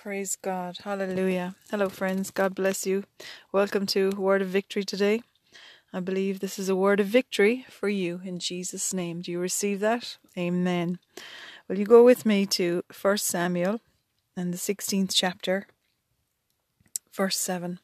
[0.00, 0.78] Praise God.
[0.84, 1.56] Hallelujah.
[1.72, 2.30] Hello, friends.
[2.30, 3.02] God bless you.
[3.50, 5.22] Welcome to Word of Victory today.
[5.92, 9.22] I believe this is a word of victory for you in Jesus' name.
[9.22, 10.16] Do you receive that?
[10.38, 11.00] Amen.
[11.66, 13.80] Will you go with me to 1 Samuel
[14.36, 15.66] and the 16th chapter,
[17.12, 17.80] verse 7.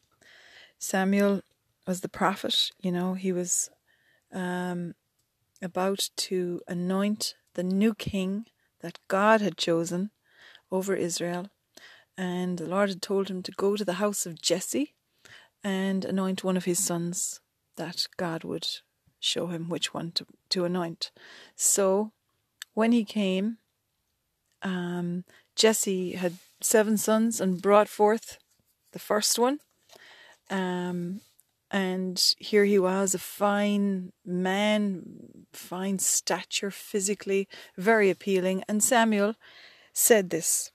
[0.78, 1.42] Samuel
[1.84, 3.70] was the prophet, you know, he was
[4.32, 4.94] um,
[5.60, 8.46] about to anoint the new king
[8.82, 10.12] that God had chosen
[10.70, 11.48] over Israel.
[12.16, 14.94] And the Lord had told him to go to the house of Jesse
[15.62, 17.40] and anoint one of his sons,
[17.76, 18.68] that God would
[19.18, 21.10] show him which one to, to anoint.
[21.56, 22.12] So
[22.74, 23.58] when he came,
[24.62, 25.24] um,
[25.56, 28.38] Jesse had seven sons and brought forth
[28.92, 29.60] the first one.
[30.50, 31.20] Um,
[31.70, 38.62] and here he was, a fine man, fine stature, physically very appealing.
[38.68, 39.34] And Samuel
[39.92, 40.70] said this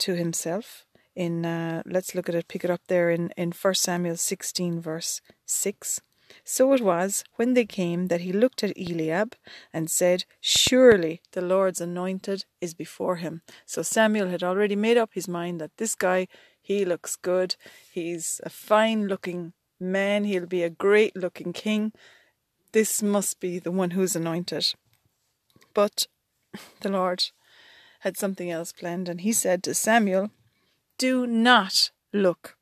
[0.00, 3.74] to himself in uh, let's look at it pick it up there in in 1
[3.74, 6.00] Samuel 16 verse 6
[6.44, 9.34] so it was when they came that he looked at Eliab
[9.72, 15.10] and said surely the Lord's anointed is before him so Samuel had already made up
[15.14, 16.28] his mind that this guy
[16.70, 17.56] he looks good.
[17.90, 20.22] He's a fine looking man.
[20.22, 21.92] He'll be a great looking king.
[22.72, 24.74] This must be the one who's anointed.
[25.74, 26.06] But
[26.80, 27.30] the Lord
[28.00, 30.30] had something else planned, and he said to Samuel,
[30.98, 32.56] Do not look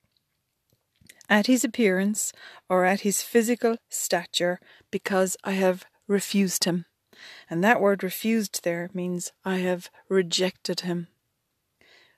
[1.29, 2.33] at his appearance
[2.69, 6.87] or at his physical stature, because I have refused him.
[7.51, 11.09] And that word refused there means I have rejected him.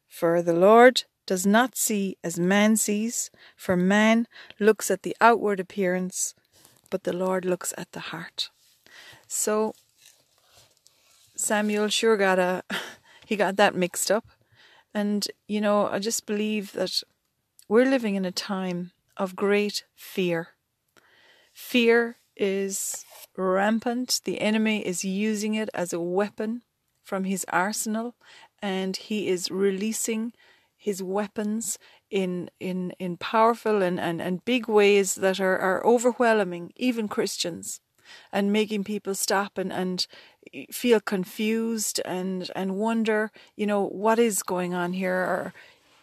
[0.08, 4.26] For the Lord does not see as man sees, for man
[4.58, 6.34] looks at the outward appearance,
[6.90, 8.50] but the Lord looks at the heart.
[9.28, 9.74] So
[11.36, 12.64] Samuel sure got a
[13.30, 14.26] he got that mixed up.
[14.92, 17.00] And, you know, I just believe that
[17.68, 20.48] we're living in a time of great fear.
[21.52, 23.04] Fear is
[23.36, 24.20] rampant.
[24.24, 26.62] The enemy is using it as a weapon
[27.04, 28.16] from his arsenal,
[28.60, 30.32] and he is releasing
[30.76, 31.78] his weapons
[32.10, 37.80] in in in powerful and, and, and big ways that are, are overwhelming even Christians
[38.32, 40.06] and making people stop and, and
[40.70, 45.54] feel confused and and wonder, you know, what is going on here, or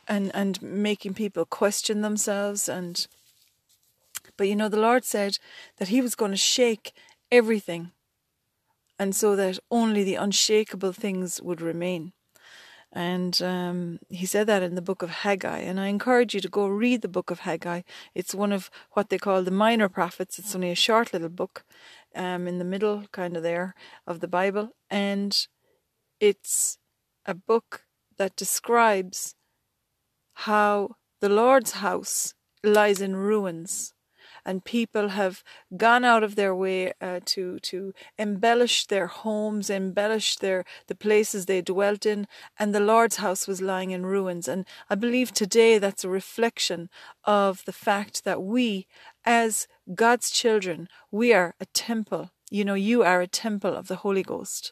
[0.08, 3.08] and and making people question themselves and.
[4.36, 5.40] But you know, the Lord said
[5.78, 6.94] that He was going to shake
[7.32, 7.92] everything,
[9.00, 12.14] and so that only the unshakable things would remain.
[12.94, 15.60] And um, he said that in the book of Haggai.
[15.60, 17.82] And I encourage you to go read the book of Haggai.
[18.16, 20.40] It's one of what they call the minor prophets.
[20.40, 21.64] It's only a short little book
[22.18, 24.72] um, in the middle, kind of there, of the Bible.
[24.90, 25.48] And
[26.20, 26.78] it's
[27.26, 27.84] a book
[28.18, 29.36] that describes
[30.34, 32.34] how the Lord's house
[32.64, 33.94] lies in ruins
[34.48, 35.44] and people have
[35.76, 41.46] gone out of their way uh, to to embellish their homes, embellish their the places
[41.46, 44.48] they dwelt in, and the Lord's house was lying in ruins.
[44.48, 46.90] And I believe today that's a reflection
[47.26, 48.88] of the fact that we,
[49.28, 52.32] as God's children, we are a temple.
[52.50, 54.72] You know, you are a temple of the Holy Ghost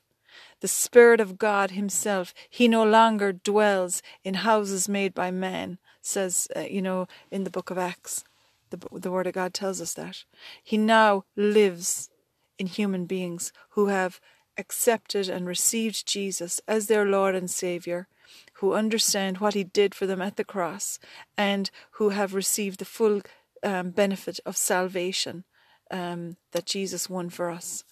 [0.61, 2.33] the Spirit of God Himself.
[2.49, 7.49] He no longer dwells in houses made by man, says, uh, you know, in the
[7.49, 8.23] book of Acts.
[8.69, 10.23] The, the Word of God tells us that.
[10.63, 12.09] He now lives
[12.57, 14.19] in human beings who have
[14.57, 18.07] accepted and received Jesus as their Lord and Saviour,
[18.53, 20.99] who understand what He did for them at the cross,
[21.37, 23.21] and who have received the full
[23.65, 25.43] um, benefit of salvation
[25.91, 27.83] um, that Jesus won for us.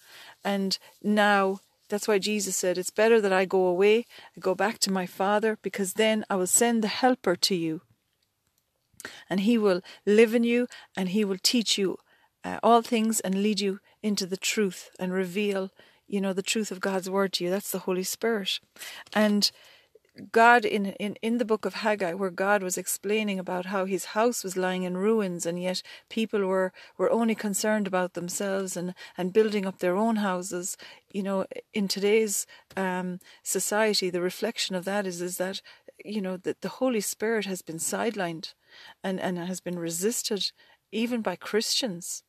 [0.42, 1.58] And now
[1.88, 5.06] that's why Jesus said, It's better that I go away, I go back to my
[5.06, 7.82] Father, because then I will send the Helper to you
[9.28, 11.98] and He will live in you and He will teach you
[12.44, 15.70] uh, all things and lead you into the truth and reveal,
[16.06, 17.50] you know, the truth of God's word to you.
[17.50, 18.60] That's the Holy Spirit.
[19.12, 19.50] And
[20.30, 24.06] God in, in, in the book of Haggai, where God was explaining about how his
[24.06, 28.94] house was lying in ruins, and yet people were, were only concerned about themselves and,
[29.18, 30.76] and building up their own houses.
[31.10, 32.46] You know, in today's
[32.76, 35.60] um, society, the reflection of that is, is that,
[36.04, 38.54] you know, that the Holy Spirit has been sidelined
[39.02, 40.52] and, and has been resisted
[40.92, 42.22] even by Christians.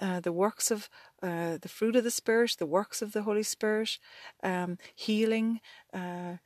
[0.00, 0.88] Uh, the works of
[1.22, 3.98] uh, the fruit of the Spirit, the works of the Holy Spirit,
[4.42, 5.60] um, healing,
[5.92, 6.36] uh,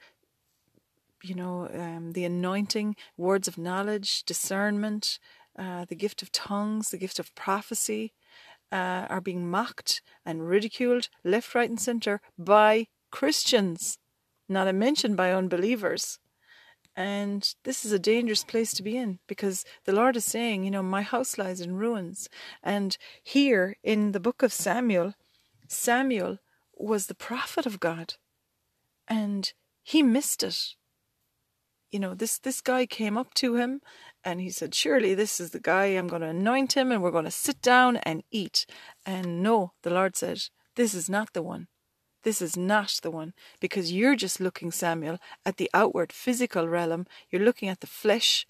[1.23, 5.19] you know, um, the anointing, words of knowledge, discernment,
[5.59, 8.13] uh, the gift of tongues, the gift of prophecy,
[8.73, 13.99] uh, are being mocked and ridiculed left, right, and centre by Christians,
[14.49, 16.19] not a mention by unbelievers.
[16.95, 20.71] And this is a dangerous place to be in because the Lord is saying, you
[20.71, 22.29] know, my house lies in ruins.
[22.63, 25.15] And here in the book of Samuel,
[25.69, 26.39] Samuel
[26.75, 28.15] was the prophet of God
[29.07, 29.53] and
[29.83, 30.75] he missed it.
[31.97, 33.81] You know, this, this guy came up to him
[34.23, 37.11] and he said, Surely this is the guy, I'm going to anoint him and we're
[37.11, 38.67] going to sit down and eat.
[39.07, 40.43] And no, the Lord said,
[40.75, 41.69] This is not the one.
[42.23, 47.07] This is not the one because you're just looking, Samuel, at the outward physical realm.
[47.31, 48.45] You're looking at the flesh,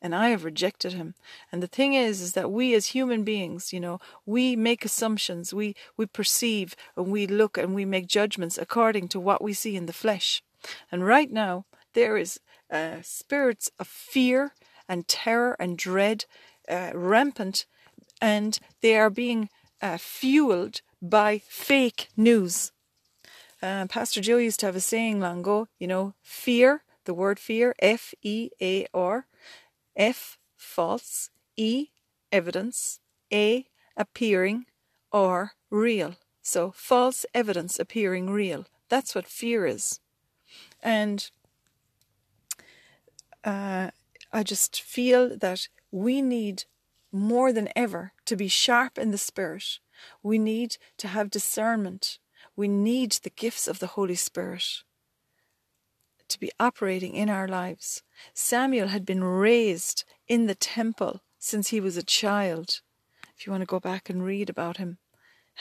[0.00, 1.14] and I have rejected him.
[1.52, 5.52] And the thing is, is that we as human beings, you know, we make assumptions,
[5.52, 9.76] we, we perceive, and we look and we make judgments according to what we see
[9.76, 10.42] in the flesh.
[10.90, 12.40] And right now, there is
[12.70, 14.52] uh, spirits of fear
[14.88, 16.24] and terror and dread
[16.68, 17.66] uh, rampant,
[18.20, 19.48] and they are being
[19.80, 22.72] uh, fueled by fake news.
[23.62, 27.38] Uh, Pastor Joe used to have a saying long ago, you know, fear, the word
[27.38, 29.26] fear, F E A R,
[29.96, 31.88] F, false, E,
[32.30, 33.00] evidence,
[33.32, 33.66] A,
[33.96, 34.66] appearing,
[35.12, 36.16] R, real.
[36.42, 38.66] So false evidence appearing real.
[38.88, 40.00] That's what fear is.
[40.82, 41.30] And
[43.44, 43.90] uh,
[44.32, 46.64] I just feel that we need
[47.10, 49.78] more than ever to be sharp in the spirit.
[50.22, 52.18] We need to have discernment
[52.58, 54.82] we need the gifts of the Holy Spirit
[56.26, 58.02] to be operating in our lives.
[58.34, 62.80] Samuel had been raised in the temple since he was a child.
[63.36, 64.98] If you want to go back and read about him,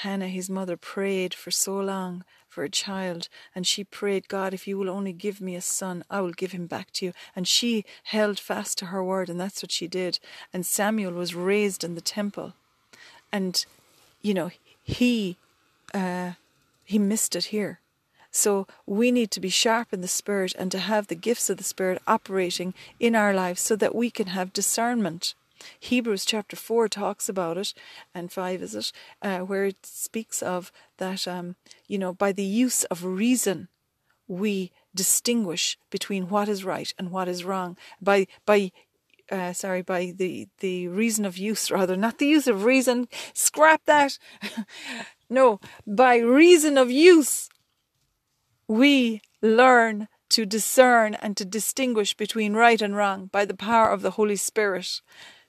[0.02, 4.68] Hannah, his mother, prayed for so long for a child, and she prayed, God, if
[4.68, 7.14] you will only give me a son, I will give him back to you.
[7.36, 10.20] And she held fast to her word, and that's what she did.
[10.54, 12.54] And Samuel was raised in the temple.
[13.32, 13.66] And,
[14.22, 14.52] you know,
[14.84, 15.38] he
[15.94, 16.34] uh,
[16.84, 17.80] he missed it here.
[18.32, 21.58] So we need to be sharp in the Spirit and to have the gifts of
[21.58, 25.34] the Spirit operating in our lives so that we can have discernment.
[25.80, 27.74] Hebrews chapter 4 talks about it,
[28.14, 31.56] and 5 is it, uh, where it speaks of that, um,
[31.88, 33.68] you know, by the use of reason,
[34.28, 37.78] we distinguish between what is right and what is wrong.
[38.02, 38.72] By, by
[39.32, 43.08] uh, sorry, by the, the reason of use, rather, not the use of reason.
[43.34, 44.18] Scrap that.
[45.30, 47.50] No, by reason of use,
[48.66, 54.02] we learn to discern and to distinguish between right and wrong by the power of
[54.02, 55.02] the Holy Spirit.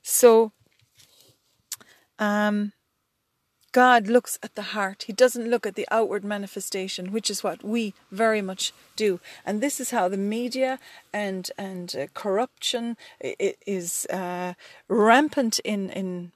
[0.08, 0.52] So,
[2.18, 2.72] um,
[3.72, 5.04] God looks at the heart.
[5.06, 9.20] He doesn't look at the outward manifestation, which is what we very much do.
[9.44, 10.78] And this is how the media
[11.12, 14.54] and and uh, corruption is uh,
[14.88, 16.32] rampant in in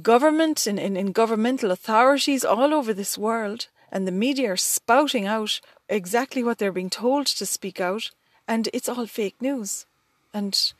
[0.00, 5.26] government, in, in, in governmental authorities all over this world, and the media are spouting
[5.26, 5.60] out
[5.90, 8.10] exactly what they're being told to speak out,
[8.48, 9.84] and it's all fake news.
[10.32, 10.72] And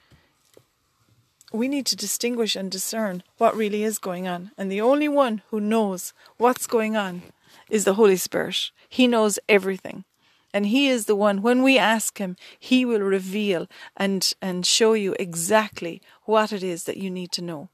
[1.54, 4.50] we need to distinguish and discern what really is going on.
[4.58, 7.22] And the only one who knows what's going on
[7.70, 8.70] is the Holy Spirit.
[8.88, 10.04] He knows everything.
[10.52, 14.94] And He is the one, when we ask Him, He will reveal and, and show
[14.94, 17.68] you exactly what it is that you need to know.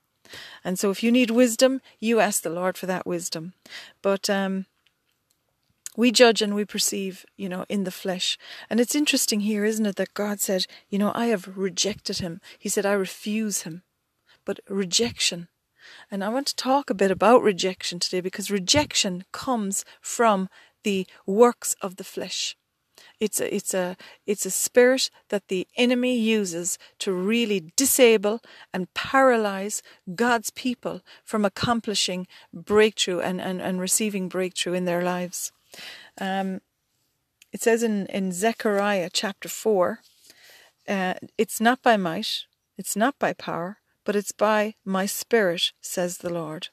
[0.62, 3.54] And so if you need wisdom, you ask the Lord for that wisdom.
[4.02, 4.66] But um,
[5.96, 8.38] we judge and we perceive, you know, in the flesh.
[8.68, 12.40] And it's interesting here, isn't it, that God said, you know, I have rejected him.
[12.58, 13.82] He said, I refuse him.
[14.44, 15.48] But rejection.
[16.10, 20.48] And I want to talk a bit about rejection today because rejection comes from
[20.84, 22.56] the works of the flesh.
[23.18, 28.40] It's a, it's a, it's a spirit that the enemy uses to really disable
[28.72, 29.82] and paralyze
[30.14, 35.52] God's people from accomplishing breakthrough and, and, and receiving breakthrough in their lives.
[36.20, 36.60] Um,
[37.52, 40.00] it says in, in Zechariah chapter 4,
[40.88, 42.44] uh, it's not by might,
[42.76, 46.68] it's not by power, but it's by my spirit, says the Lord.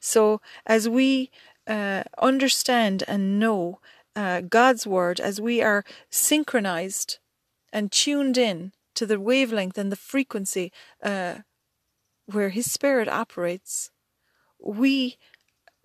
[0.00, 1.30] So as we
[1.66, 3.80] uh, understand and know
[4.14, 7.18] uh, God's word, as we are synchronized
[7.72, 10.72] and tuned in to the wavelength and the frequency
[11.02, 11.36] uh,
[12.26, 13.90] where His Spirit operates,
[14.58, 15.18] we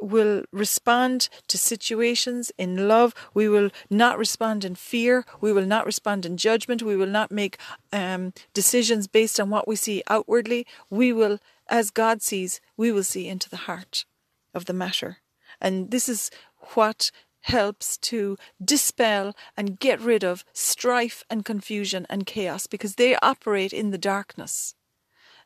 [0.01, 3.13] will respond to situations in love.
[3.33, 5.25] We will not respond in fear.
[5.39, 6.81] We will not respond in judgment.
[6.81, 7.57] We will not make
[7.93, 10.65] um, decisions based on what we see outwardly.
[10.89, 14.05] We will, as God sees, we will see into the heart
[14.53, 15.17] of the matter.
[15.59, 16.31] And this is
[16.73, 23.15] what helps to dispel and get rid of strife and confusion and chaos because they
[23.17, 24.75] operate in the darkness.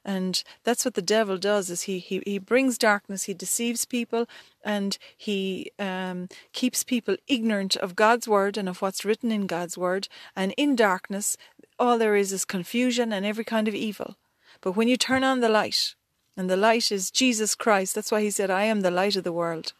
[0.06, 4.28] And that's what the devil does is he, he, he brings darkness, he deceives people
[4.64, 9.78] and he um, keeps people ignorant of God's word and of what's written in God's
[9.78, 10.08] word.
[10.36, 11.38] And in darkness,
[11.80, 14.16] all there is is confusion and every kind of evil.
[14.62, 15.96] But when you turn on the light,
[16.38, 19.24] and the light is Jesus Christ, that's why he said, I am the light of
[19.24, 19.74] the world.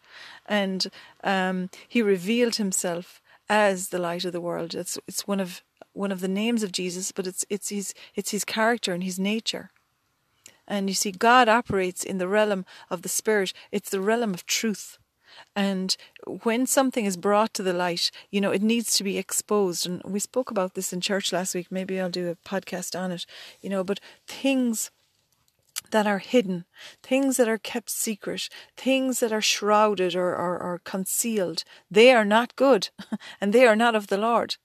[0.46, 0.86] And
[1.22, 4.74] um, he revealed himself as the light of the world.
[4.74, 8.30] It's it's one of one of the names of Jesus, but it's it's his it's
[8.30, 9.70] his character and his nature.
[10.68, 13.52] And you see, God operates in the realm of the spirit.
[13.70, 14.98] It's the realm of truth.
[15.54, 15.96] And
[16.42, 19.86] when something is brought to the light, you know, it needs to be exposed.
[19.86, 21.68] And we spoke about this in church last week.
[21.70, 23.26] Maybe I'll do a podcast on it,
[23.60, 24.90] you know, but things
[25.90, 26.64] that are hidden,
[27.02, 32.24] things that are kept secret, things that are shrouded or, or, or concealed, they are
[32.24, 32.88] not good
[33.40, 34.56] and they are not of the Lord.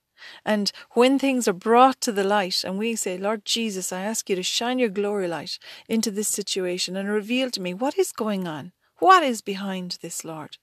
[0.44, 4.28] And when things are brought to the light, and we say, Lord Jesus, I ask
[4.28, 8.12] you to shine your glory light into this situation and reveal to me what is
[8.12, 8.72] going on.
[8.98, 10.58] What is behind this, Lord?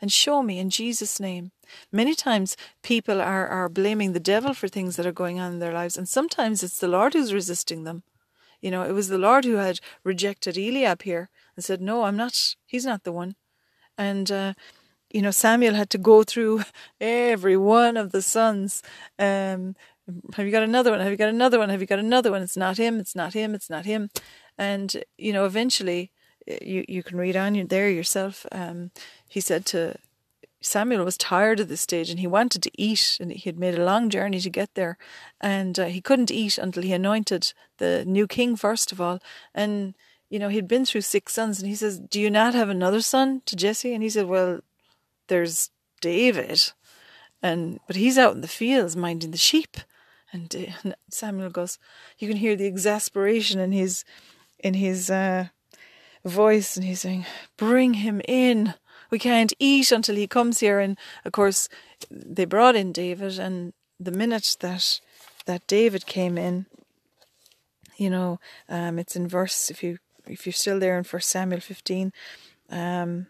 [0.00, 1.52] And show me in Jesus' name.
[1.92, 5.58] Many times people are, are blaming the devil for things that are going on in
[5.58, 8.02] their lives, and sometimes it's the Lord who's resisting them.
[8.60, 12.16] You know, it was the Lord who had rejected Eliab here and said, No, I'm
[12.16, 13.36] not, he's not the one.
[13.98, 14.54] And uh,
[15.14, 16.64] you know, Samuel had to go through
[17.00, 18.82] every one of the sons.
[19.18, 19.76] Um,
[20.34, 21.00] have you got another one?
[21.00, 21.70] Have you got another one?
[21.70, 22.42] Have you got another one?
[22.42, 22.98] It's not him.
[22.98, 23.54] It's not him.
[23.54, 24.10] It's not him.
[24.58, 26.10] And you know, eventually,
[26.46, 28.44] you you can read on there yourself.
[28.50, 28.90] Um,
[29.28, 29.96] he said to
[30.60, 33.78] Samuel was tired at this stage and he wanted to eat and he had made
[33.78, 34.98] a long journey to get there
[35.40, 39.18] and uh, he couldn't eat until he anointed the new king first of all
[39.54, 39.94] and
[40.30, 43.02] you know he'd been through six sons and he says do you not have another
[43.02, 44.60] son to Jesse and he said well
[45.28, 46.72] there's David,
[47.42, 49.76] and but he's out in the fields minding the sheep.
[50.32, 50.54] And,
[50.84, 51.78] uh, Samuel goes,
[52.18, 54.04] you can hear the exasperation in his
[54.58, 55.48] in his uh,
[56.24, 57.26] voice, and he's saying,
[57.56, 58.74] "Bring him in.
[59.10, 61.68] We can't eat until he comes here." And of course,
[62.10, 65.00] they brought in David, and the minute that
[65.46, 66.66] that David came in,
[67.96, 71.60] you know, um, it's in verse if you if you're still there in First Samuel
[71.60, 72.12] fifteen.
[72.70, 73.26] Um,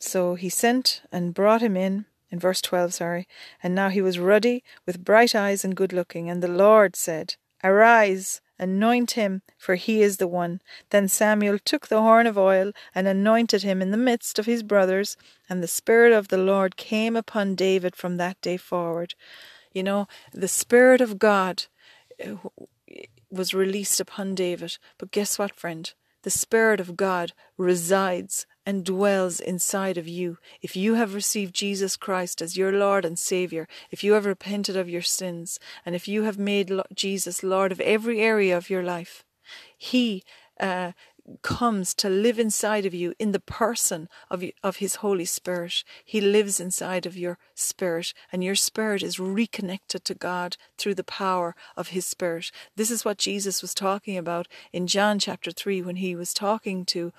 [0.00, 3.28] so he sent and brought him in, in verse 12, sorry,
[3.62, 6.30] and now he was ruddy, with bright eyes and good looking.
[6.30, 10.62] And the Lord said, Arise, anoint him, for he is the one.
[10.88, 14.62] Then Samuel took the horn of oil and anointed him in the midst of his
[14.62, 15.16] brothers,
[15.48, 19.14] and the Spirit of the Lord came upon David from that day forward.
[19.72, 21.64] You know, the Spirit of God
[22.24, 22.36] uh,
[23.30, 24.78] was released upon David.
[24.98, 25.92] But guess what, friend?
[26.22, 30.38] The Spirit of God resides and dwells inside of you.
[30.62, 34.76] If you have received Jesus Christ as your Lord and Savior, if you have repented
[34.76, 38.82] of your sins, and if you have made Jesus Lord of every area of your
[38.82, 39.24] life,
[39.76, 40.22] He
[40.58, 40.92] uh,
[41.42, 45.84] comes to live inside of you in the person of, of His Holy Spirit.
[46.04, 51.04] He lives inside of your spirit, and your spirit is reconnected to God through the
[51.04, 52.50] power of His Spirit.
[52.76, 56.84] This is what Jesus was talking about in John chapter 3 when He was talking
[56.86, 57.12] to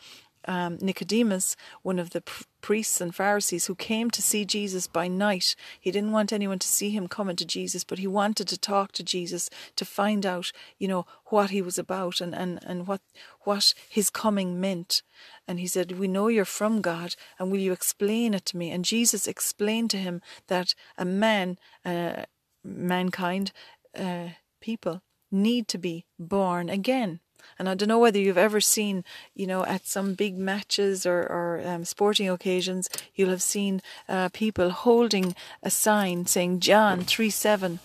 [0.45, 2.23] um, Nicodemus, one of the
[2.61, 5.55] priests and Pharisees who came to see Jesus by night.
[5.79, 8.91] He didn't want anyone to see him coming to Jesus, but he wanted to talk
[8.93, 13.01] to Jesus to find out, you know, what he was about and, and, and what
[13.43, 15.01] what his coming meant.
[15.47, 18.71] And he said, We know you're from God, and will you explain it to me?
[18.71, 22.23] And Jesus explained to him that a man, uh,
[22.63, 23.51] mankind,
[23.97, 24.29] uh,
[24.59, 27.19] people, need to be born again.
[27.57, 31.19] And I don't know whether you've ever seen, you know, at some big matches or,
[31.21, 37.29] or um, sporting occasions, you'll have seen uh, people holding a sign saying John 3
[37.29, 37.79] 7.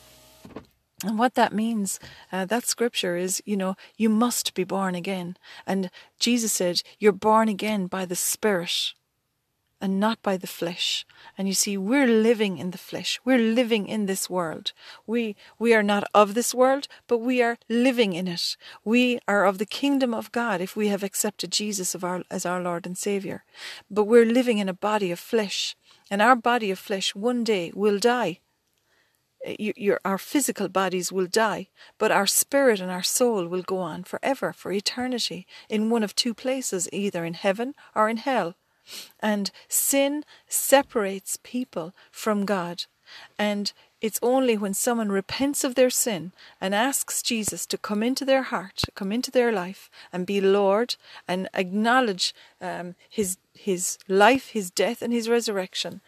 [1.04, 2.00] And what that means,
[2.32, 5.36] uh, that scripture is, you know, you must be born again.
[5.66, 8.94] And Jesus said, You're born again by the Spirit
[9.80, 11.06] and not by the flesh.
[11.37, 13.21] And you see, we're living in the flesh.
[13.25, 14.73] We're living in this world.
[15.06, 18.56] We, we are not of this world, but we are living in it.
[18.85, 22.47] We are of the kingdom of God if we have accepted Jesus of our, as
[22.47, 23.45] our Lord and Savior.
[23.90, 25.76] But we're living in a body of flesh.
[26.11, 28.40] And our body of flesh one day will die.
[29.45, 31.68] Eh, your, your, our physical bodies will die,
[31.99, 36.14] but our spirit and our soul will go on forever, for eternity, in one of
[36.14, 38.54] two places, either in heaven or in hell.
[39.20, 42.84] And sin separates people from God.
[43.38, 48.24] And it's only when someone repents of their sin and asks Jesus to come into
[48.24, 54.48] their heart, come into their life, and be Lord, and acknowledge um, His His life,
[54.50, 56.02] His death, and His resurrection,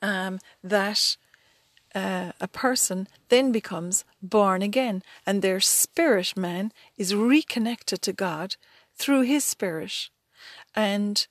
[0.00, 1.16] um, that
[1.94, 8.56] uh, a person then becomes born again, and their spirit man is reconnected to God
[8.96, 10.08] through His Spirit.
[10.74, 11.26] And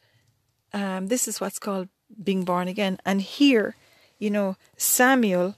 [0.73, 1.89] um, this is what's called
[2.23, 2.99] being born again.
[3.05, 3.75] And here,
[4.19, 5.55] you know, Samuel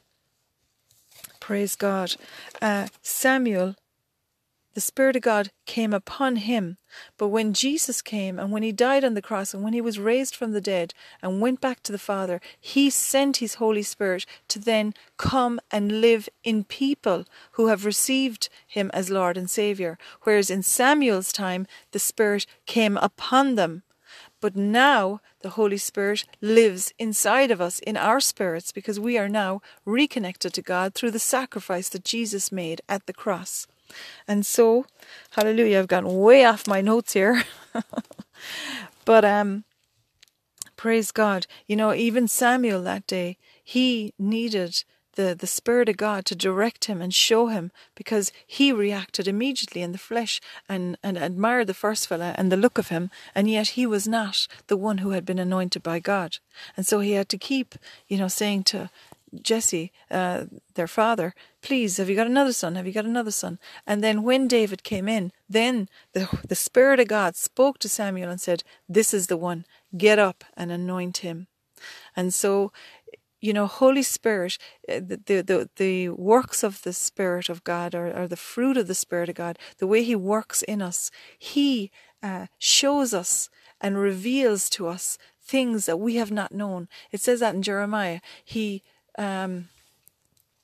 [1.50, 2.16] Praise God.
[2.62, 3.76] Uh, Samuel
[4.80, 6.78] the Spirit of God came upon him.
[7.18, 10.00] But when Jesus came and when he died on the cross and when he was
[10.00, 14.26] raised from the dead and went back to the Father, he sent his Holy Spirit
[14.48, 19.98] to then come and live in people who have received him as Lord and Saviour.
[20.22, 23.84] Whereas in Samuel's time, the Spirit came upon them.
[24.40, 29.28] But now the Holy Spirit lives inside of us in our spirits because we are
[29.28, 33.68] now reconnected to God through the sacrifice that Jesus made at the cross.
[34.28, 34.86] And so,
[35.32, 37.44] hallelujah, I've gone way off my notes here.
[39.06, 39.64] but um
[40.76, 41.46] praise God.
[41.68, 44.84] You know, even Samuel that day, he needed
[45.16, 49.82] the, the Spirit of God to direct him and show him because he reacted immediately
[49.82, 53.50] in the flesh and, and admired the first fella and the look of him, and
[53.50, 56.38] yet he was not the one who had been anointed by God.
[56.78, 57.76] And so he had to keep,
[58.08, 58.90] you know, saying to
[59.42, 60.46] Jesse, uh,
[60.76, 62.76] their father, please, have you got another son?
[62.76, 63.60] Have you got another son?
[63.86, 68.30] And then when David came in, then the, the Spirit of God spoke to Samuel
[68.30, 69.66] and said, This is the one,
[69.98, 71.48] get up and anoint him.
[72.16, 72.72] And so,
[73.42, 74.58] you know, Holy Spirit,
[74.88, 78.88] uh, the, the, the, works of the Spirit of God or, or the fruit of
[78.88, 83.98] the Spirit of God, the way He works in us, He uh, shows us and
[83.98, 86.88] reveals to us things that we have not known.
[87.12, 88.20] It says that in Jeremiah.
[88.44, 88.84] He
[89.20, 89.68] um,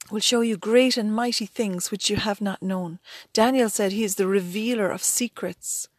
[0.10, 3.00] will show you great and mighty things which you have not known.
[3.34, 5.90] Daniel said he is the revealer of secrets.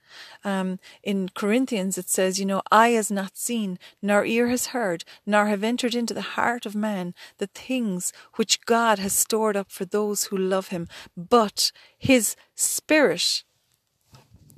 [0.45, 5.05] Um, in Corinthians, it says, you know, eye has not seen, nor ear has heard,
[5.27, 9.71] nor have entered into the heart of man the things which God has stored up
[9.71, 10.89] for those who love him.
[11.15, 13.45] But his spirit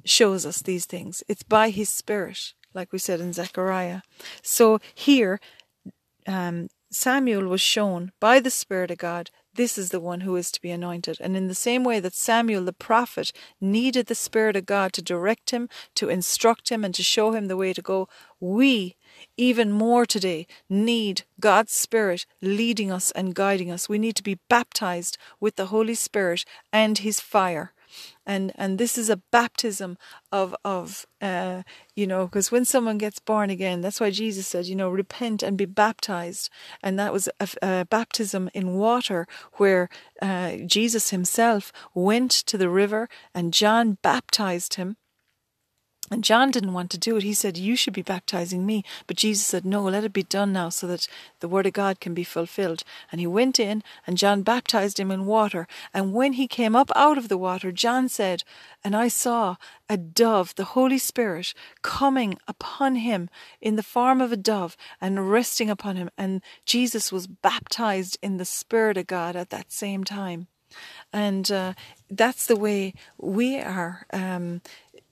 [0.04, 1.24] shows us these things.
[1.26, 4.02] It's by his spirit, like we said in Zechariah.
[4.42, 5.40] So here,
[6.28, 10.50] um, Samuel was shown by the Spirit of God, this is the one who is
[10.52, 11.18] to be anointed.
[11.20, 15.02] And in the same way that Samuel the prophet needed the Spirit of God to
[15.02, 18.08] direct him, to instruct him, and to show him the way to go,
[18.40, 18.96] we,
[19.36, 23.88] even more today, need God's Spirit leading us and guiding us.
[23.88, 27.72] We need to be baptized with the Holy Spirit and His fire
[28.26, 29.96] and and this is a baptism
[30.32, 31.62] of of uh,
[31.94, 35.42] you know because when someone gets born again that's why jesus said you know repent
[35.42, 36.50] and be baptized.
[36.82, 39.88] And that was a, a baptism in water where
[40.22, 44.96] uh, jesus himself went to the river and john baptized him
[46.10, 47.22] and John didn't want to do it.
[47.22, 48.84] He said, You should be baptizing me.
[49.06, 51.06] But Jesus said, No, let it be done now so that
[51.40, 52.82] the word of God can be fulfilled.
[53.12, 55.66] And he went in, and John baptized him in water.
[55.92, 58.42] And when he came up out of the water, John said,
[58.82, 59.56] And I saw
[59.88, 63.28] a dove, the Holy Spirit, coming upon him
[63.60, 66.10] in the form of a dove and resting upon him.
[66.16, 70.48] And Jesus was baptized in the Spirit of God at that same time.
[71.12, 71.72] And uh,
[72.10, 74.06] that's the way we are.
[74.12, 74.60] Um,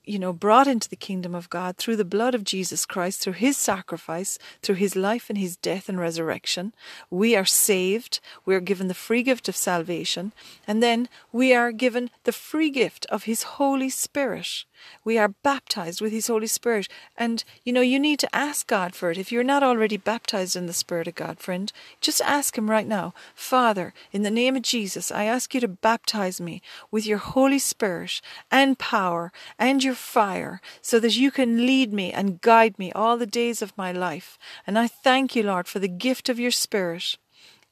[0.07, 3.33] you know, brought into the kingdom of God through the blood of Jesus Christ, through
[3.33, 6.73] his sacrifice, through his life and his death and resurrection.
[7.09, 8.19] We are saved.
[8.45, 10.33] We are given the free gift of salvation.
[10.65, 14.65] And then we are given the free gift of his Holy Spirit.
[15.03, 16.87] We are baptized with His Holy Spirit.
[17.15, 19.17] And, you know, you need to ask God for it.
[19.17, 22.87] If you're not already baptized in the Spirit of God, friend, just ask Him right
[22.87, 27.17] now Father, in the name of Jesus, I ask you to baptize me with your
[27.17, 32.79] Holy Spirit and power and your fire so that you can lead me and guide
[32.79, 34.37] me all the days of my life.
[34.65, 37.17] And I thank you, Lord, for the gift of your Spirit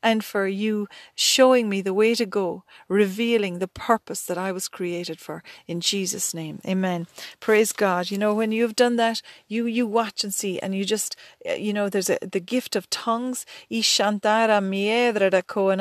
[0.01, 4.67] and for you showing me the way to go, revealing the purpose that I was
[4.67, 5.43] created for.
[5.67, 7.08] In Jesus' name, Amen.
[7.39, 8.12] Praise God.
[8.12, 11.15] You know, when you've done that, you you watch and see, and you just,
[11.49, 13.45] uh, you know, there's a, the gift of tongues.
[13.69, 14.21] And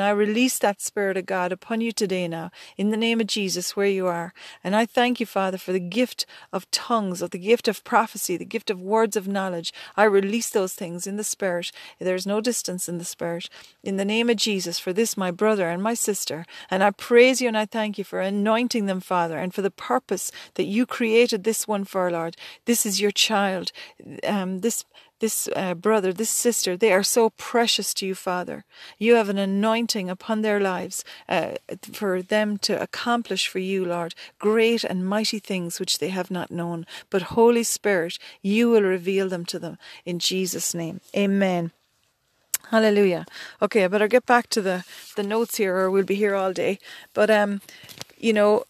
[0.01, 3.75] I release that Spirit of God upon you today now, in the name of Jesus,
[3.75, 4.33] where you are.
[4.63, 8.37] And I thank you, Father, for the gift of tongues, of the gift of prophecy,
[8.37, 9.73] the gift of words of knowledge.
[9.95, 11.71] I release those things in the Spirit.
[11.99, 13.49] There's no distance in the Spirit.
[13.83, 16.45] In the name name of Jesus for this, my brother and my sister.
[16.71, 19.77] And I praise you and I thank you for anointing them, Father, and for the
[19.91, 22.35] purpose that you created this one for, Lord.
[22.65, 23.71] This is your child.
[24.23, 24.85] Um, this
[25.19, 28.65] this uh, brother, this sister, they are so precious to you, Father.
[28.99, 31.51] You have an anointing upon their lives uh,
[31.99, 36.51] for them to accomplish for you, Lord, great and mighty things which they have not
[36.51, 36.85] known.
[37.09, 40.99] But Holy Spirit, you will reveal them to them in Jesus' name.
[41.15, 41.71] Amen.
[42.69, 43.25] Hallelujah.
[43.61, 44.83] Okay, I better get back to the,
[45.15, 46.79] the notes here or we'll be here all day.
[47.13, 47.61] But um,
[48.17, 48.63] you know,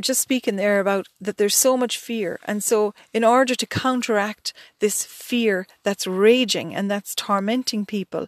[0.00, 2.38] just speaking there about that there's so much fear.
[2.44, 8.26] And so in order to counteract this fear that's raging and that's tormenting people,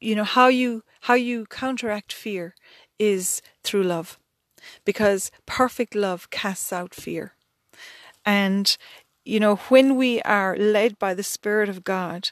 [0.00, 2.54] you know, how you how you counteract fear
[2.98, 4.18] is through love
[4.84, 7.34] because perfect love casts out fear.
[8.24, 8.76] And,
[9.24, 12.30] you know, when we are led by the Spirit of God,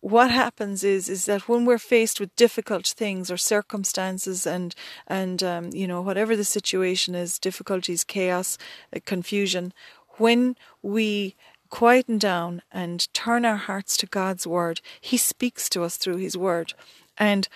[0.00, 4.74] what happens is is that when we're faced with difficult things or circumstances and
[5.06, 8.58] and um, you know whatever the situation is difficulties chaos
[8.94, 9.72] uh, confusion
[10.18, 11.34] when we
[11.68, 16.36] quieten down and turn our hearts to God's word he speaks to us through his
[16.36, 16.74] word.
[17.18, 17.48] And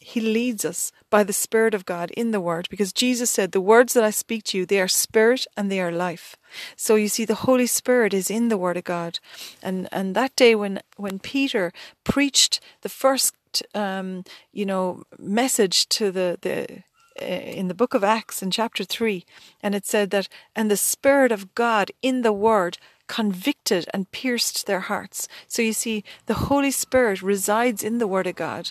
[0.00, 3.60] he leads us by the Spirit of God in the Word because Jesus said, The
[3.60, 6.36] words that I speak to you, they are spirit and they are life.
[6.74, 9.18] So you see, the Holy Spirit is in the Word of God.
[9.62, 13.34] And, and that day when, when Peter preached the first,
[13.74, 16.82] um, you know, message to the, the,
[17.20, 19.24] uh, in the book of Acts in chapter 3,
[19.62, 24.66] and it said that, and the Spirit of God in the Word convicted and pierced
[24.66, 25.28] their hearts.
[25.46, 28.70] So you see, the Holy Spirit resides in the Word of God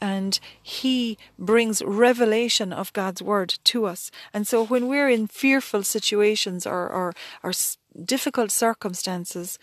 [0.00, 4.10] and he brings revelation of God's word to us.
[4.32, 7.52] And so when we're in fearful situations or, or, or
[8.04, 9.58] difficult circumstances,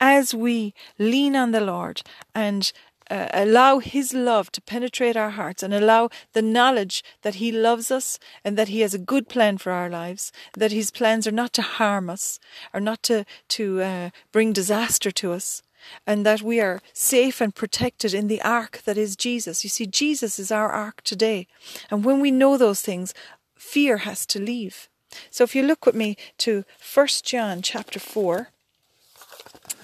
[0.00, 2.02] as we lean on the Lord
[2.34, 2.72] and
[3.10, 7.90] uh, allow His love to penetrate our hearts and allow the knowledge that He loves
[7.90, 11.32] us and that He has a good plan for our lives, that His plans are
[11.32, 12.38] not to harm us
[12.72, 15.62] or not to, to uh, bring disaster to us,
[16.06, 19.64] and that we are safe and protected in the ark that is Jesus.
[19.64, 21.46] You see, Jesus is our ark today.
[21.90, 23.14] And when we know those things,
[23.56, 24.88] fear has to leave.
[25.30, 28.48] So if you look with me to 1 John chapter 4.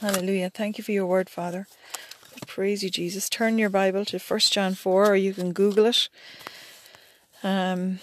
[0.00, 0.50] Hallelujah.
[0.50, 1.66] Thank you for your word, Father.
[2.46, 3.28] Praise you, Jesus.
[3.28, 6.08] Turn your Bible to 1 John 4, or you can Google it.
[7.42, 8.00] Um,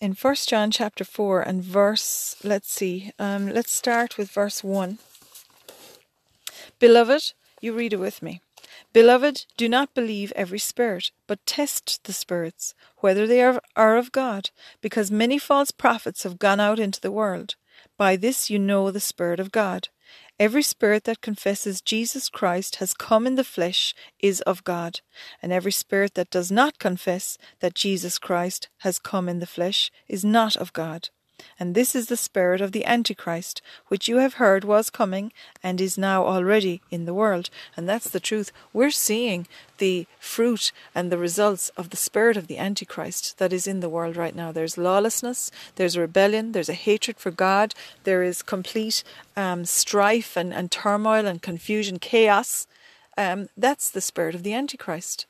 [0.00, 4.98] in 1 John chapter 4 and verse, let's see, um, let's start with verse 1.
[6.78, 8.40] Beloved, you read it with me.
[8.92, 14.12] Beloved, do not believe every spirit, but test the spirits, whether they are, are of
[14.12, 17.56] God, because many false prophets have gone out into the world.
[17.96, 19.88] By this you know the Spirit of God.
[20.38, 25.00] Every spirit that confesses Jesus Christ has come in the flesh is of God,
[25.42, 29.90] and every spirit that does not confess that Jesus Christ has come in the flesh
[30.06, 31.08] is not of God.
[31.58, 35.80] And this is the spirit of the Antichrist, which you have heard was coming and
[35.80, 37.50] is now already in the world.
[37.76, 38.52] And that's the truth.
[38.72, 39.46] We're seeing
[39.78, 43.88] the fruit and the results of the spirit of the Antichrist that is in the
[43.88, 44.52] world right now.
[44.52, 47.74] There's lawlessness, there's rebellion, there's a hatred for God,
[48.04, 49.04] there is complete
[49.36, 52.66] um, strife and, and turmoil and confusion, chaos.
[53.16, 55.26] Um, that's the spirit of the Antichrist.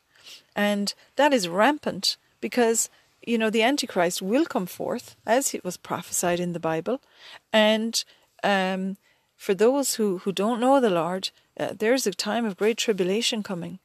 [0.55, 2.91] And that is rampant because
[3.29, 7.01] you know, the Antichrist will come forth, as it was prophesied in the Bible.
[7.53, 8.03] And
[8.43, 8.97] um,
[9.37, 13.43] for those who, who don't know the Lord, uh, there's a time of great tribulation
[13.43, 13.81] coming.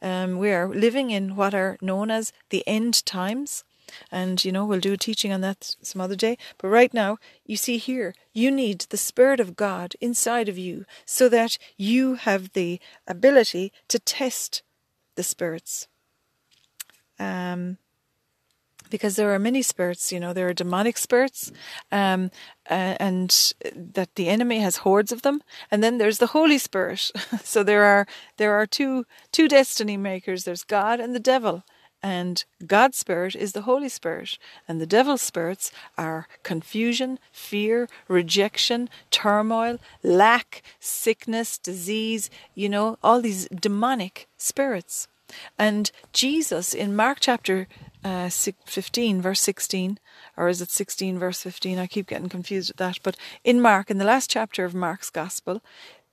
[0.00, 3.64] Um, we are living in what are known as the end times.
[4.10, 6.38] And, you know, we'll do a teaching on that some other day.
[6.56, 10.86] But right now, you see here, you need the Spirit of God inside of you
[11.04, 14.62] so that you have the ability to test
[15.16, 15.86] the spirits.
[17.18, 17.78] Um,
[18.90, 21.52] because there are many spirits, you know, there are demonic spirits,
[21.92, 22.30] um,
[22.70, 27.10] uh, and that the enemy has hordes of them, and then there's the Holy Spirit.
[27.42, 30.44] so there are there are two two destiny makers.
[30.44, 31.64] There's God and the devil,
[32.02, 38.88] and God's spirit is the Holy Spirit, and the devil's spirits are confusion, fear, rejection,
[39.10, 42.30] turmoil, lack, sickness, disease.
[42.54, 45.08] You know, all these demonic spirits.
[45.58, 47.68] And Jesus in Mark chapter
[48.04, 49.98] uh, 15, verse 16,
[50.36, 51.78] or is it 16, verse 15?
[51.78, 52.98] I keep getting confused with that.
[53.02, 55.62] But in Mark, in the last chapter of Mark's Gospel,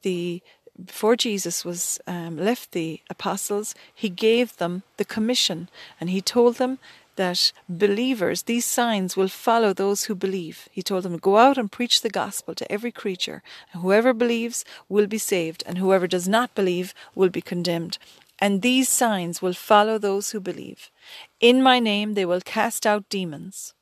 [0.02, 0.42] the
[0.84, 6.56] before Jesus was um, left the apostles, he gave them the commission, and he told
[6.56, 6.80] them
[7.16, 10.68] that believers, these signs will follow those who believe.
[10.72, 14.66] He told them, Go out and preach the gospel to every creature, and whoever believes
[14.90, 17.98] will be saved, and whoever does not believe will be condemned.
[18.40, 20.92] And these signs will follow those who believe.
[21.40, 23.74] In my name they will cast out demons.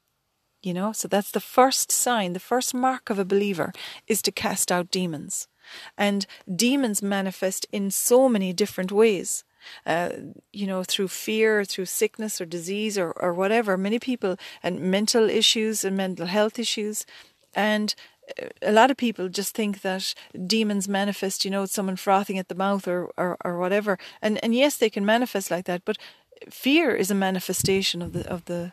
[0.62, 3.74] You know, so that's the first sign, the first mark of a believer
[4.08, 5.48] is to cast out demons.
[5.98, 9.44] And demons manifest in so many different ways.
[9.86, 10.10] Uh,
[10.52, 13.78] you know, through fear, through sickness or disease or, or whatever.
[13.78, 17.06] Many people, and mental issues and mental health issues.
[17.54, 17.94] And
[18.62, 20.14] a lot of people just think that
[20.48, 23.98] demons manifest, you know, someone frothing at the mouth or, or, or whatever.
[24.22, 25.98] And and yes, they can manifest like that, but
[26.50, 28.72] fear is a manifestation of the of the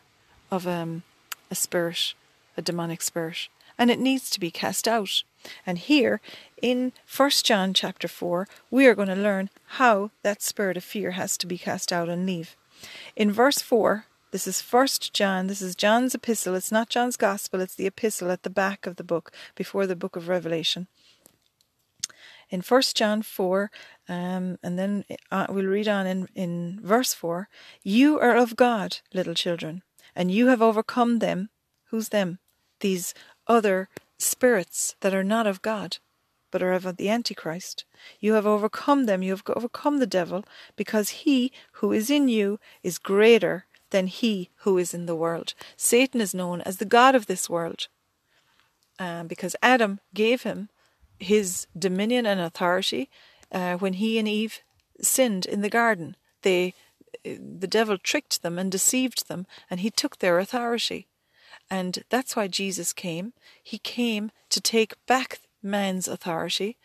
[0.51, 1.03] of um
[1.51, 2.13] a spirit,
[2.57, 5.23] a demonic spirit, and it needs to be cast out.
[5.65, 6.19] And here
[6.61, 11.11] in First John chapter four, we are going to learn how that spirit of fear
[11.11, 12.55] has to be cast out and leave.
[13.15, 15.47] In verse 4, this is First John.
[15.47, 16.55] This is John's epistle.
[16.55, 17.61] It's not John's gospel.
[17.61, 20.87] It's the epistle at the back of the book before the book of Revelation.
[22.51, 23.71] In First John four,
[24.07, 27.47] um, and then uh, we'll read on in in verse four.
[27.83, 29.83] You are of God, little children,
[30.15, 31.49] and you have overcome them.
[31.85, 32.39] Who's them?
[32.79, 33.13] These
[33.47, 35.97] other spirits that are not of God,
[36.49, 37.85] but are of the Antichrist.
[38.19, 39.21] You have overcome them.
[39.21, 40.43] You have overcome the devil,
[40.75, 45.53] because he who is in you is greater than he who is in the world.
[45.75, 47.87] Satan is known as the God of this world
[48.99, 50.69] um, because Adam gave him
[51.19, 53.09] his dominion and authority
[53.51, 54.59] uh, when he and Eve
[55.01, 56.15] sinned in the garden.
[56.41, 56.73] They,
[57.23, 61.07] the devil tricked them and deceived them, and he took their authority.
[61.69, 63.33] And that's why Jesus came.
[63.61, 66.77] He came to take back man's authority.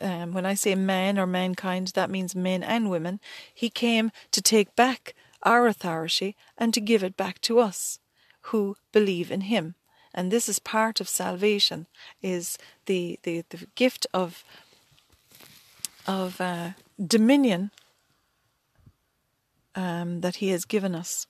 [0.00, 3.20] Um, when I say man or mankind, that means men and women.
[3.52, 5.14] He came to take back
[5.46, 8.00] our authority and to give it back to us
[8.50, 9.74] who believe in him.
[10.12, 11.86] And this is part of salvation
[12.22, 14.44] is the the, the gift of
[16.06, 16.70] of uh,
[17.04, 17.70] dominion
[19.74, 21.26] um, that he has given us.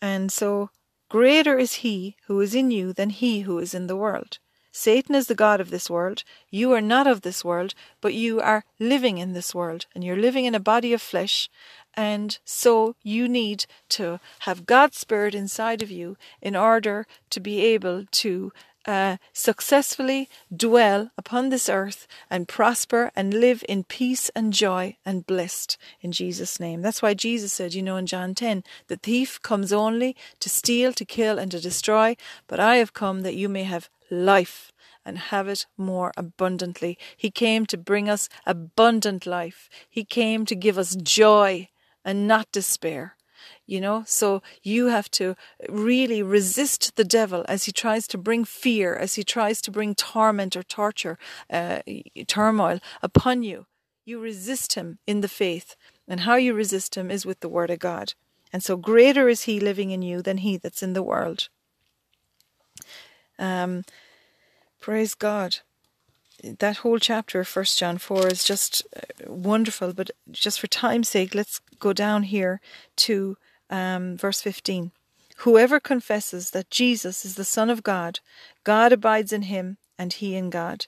[0.00, 0.70] And so
[1.08, 4.38] greater is he who is in you than he who is in the world.
[4.70, 6.22] Satan is the God of this world.
[6.50, 10.20] You are not of this world, but you are living in this world, and you're
[10.20, 11.48] living in a body of flesh,
[11.96, 17.64] and so you need to have God's Spirit inside of you in order to be
[17.64, 18.52] able to
[18.86, 25.26] uh, successfully dwell upon this earth and prosper and live in peace and joy and
[25.26, 26.82] blessed in Jesus' name.
[26.82, 30.92] That's why Jesus said, you know, in John 10, the thief comes only to steal,
[30.92, 34.70] to kill, and to destroy, but I have come that you may have life
[35.04, 36.96] and have it more abundantly.
[37.16, 39.68] He came to bring us abundant life.
[39.88, 41.68] He came to give us joy
[42.06, 43.16] and not despair.
[43.66, 45.36] You know, so you have to
[45.68, 49.94] really resist the devil as he tries to bring fear, as he tries to bring
[49.94, 51.18] torment or torture,
[51.50, 51.80] uh,
[52.26, 53.66] turmoil upon you.
[54.04, 55.76] You resist him in the faith.
[56.08, 58.14] And how you resist him is with the word of God.
[58.52, 61.48] And so greater is he living in you than he that's in the world.
[63.38, 63.84] Um,
[64.80, 65.58] praise God
[66.42, 69.92] that whole chapter of First John four is just uh, wonderful.
[69.92, 72.60] But just for time's sake, let's go down here
[72.96, 73.36] to
[73.70, 74.92] um, verse fifteen.
[75.38, 78.20] Whoever confesses that Jesus is the Son of God,
[78.64, 80.86] God abides in him, and he in God.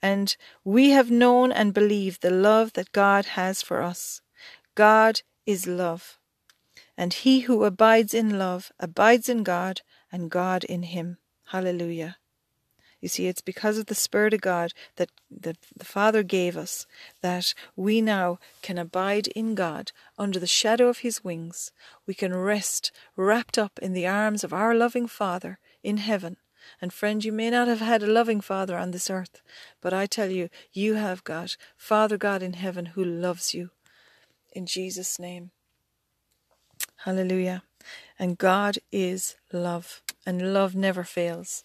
[0.00, 4.22] And we have known and believed the love that God has for us.
[4.74, 6.18] God is love.
[6.96, 9.82] And he who abides in love abides in God,
[10.12, 11.18] and God in him.
[11.46, 12.16] Hallelujah.
[13.00, 16.86] You see, it's because of the Spirit of God that, that the Father gave us
[17.20, 21.70] that we now can abide in God under the shadow of His wings.
[22.06, 26.38] We can rest wrapped up in the arms of our loving Father in heaven.
[26.82, 29.42] And friend, you may not have had a loving Father on this earth,
[29.80, 33.70] but I tell you, you have got Father God in heaven who loves you.
[34.52, 35.52] In Jesus' name.
[37.04, 37.62] Hallelujah.
[38.18, 41.64] And God is love, and love never fails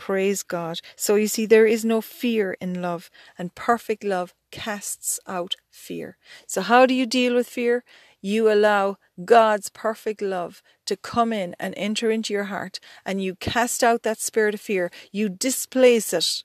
[0.00, 0.80] Praise God.
[0.96, 6.16] So you see, there is no fear in love, and perfect love casts out fear.
[6.46, 7.84] So, how do you deal with fear?
[8.22, 13.34] You allow God's perfect love to come in and enter into your heart, and you
[13.34, 14.90] cast out that spirit of fear.
[15.12, 16.44] You displace it.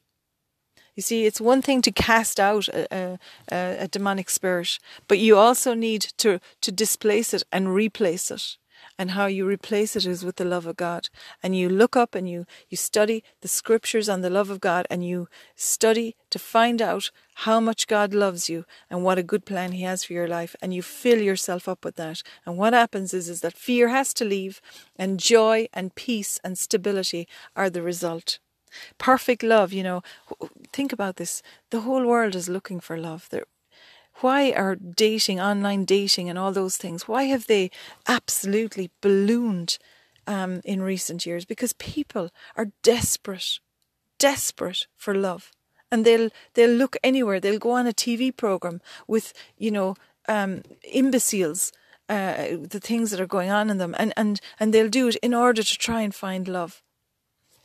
[0.93, 3.17] You see, it's one thing to cast out a,
[3.49, 8.57] a, a demonic spirit, but you also need to, to displace it and replace it
[8.97, 11.09] and how you replace it is with the love of God.
[11.43, 14.87] And you look up and you, you study the scriptures on the love of God
[14.89, 19.45] and you study to find out how much God loves you and what a good
[19.45, 20.55] plan He has for your life.
[20.61, 22.23] And you fill yourself up with that.
[22.45, 24.61] And what happens is, is that fear has to leave
[24.95, 28.39] and joy and peace and stability are the result.
[28.97, 30.01] Perfect love, you know,
[30.73, 31.41] think about this.
[31.71, 33.27] The whole world is looking for love.
[33.29, 33.45] They're,
[34.21, 37.71] why are dating, online dating, and all those things, why have they
[38.07, 39.77] absolutely ballooned
[40.27, 41.45] um, in recent years?
[41.45, 43.59] Because people are desperate,
[44.17, 45.51] desperate for love.
[45.91, 47.39] And they'll they'll look anywhere.
[47.39, 49.95] They'll go on a TV program with you know
[50.27, 51.71] um, imbeciles
[52.09, 55.15] uh, the things that are going on in them, and, and, and they'll do it
[55.17, 56.83] in order to try and find love.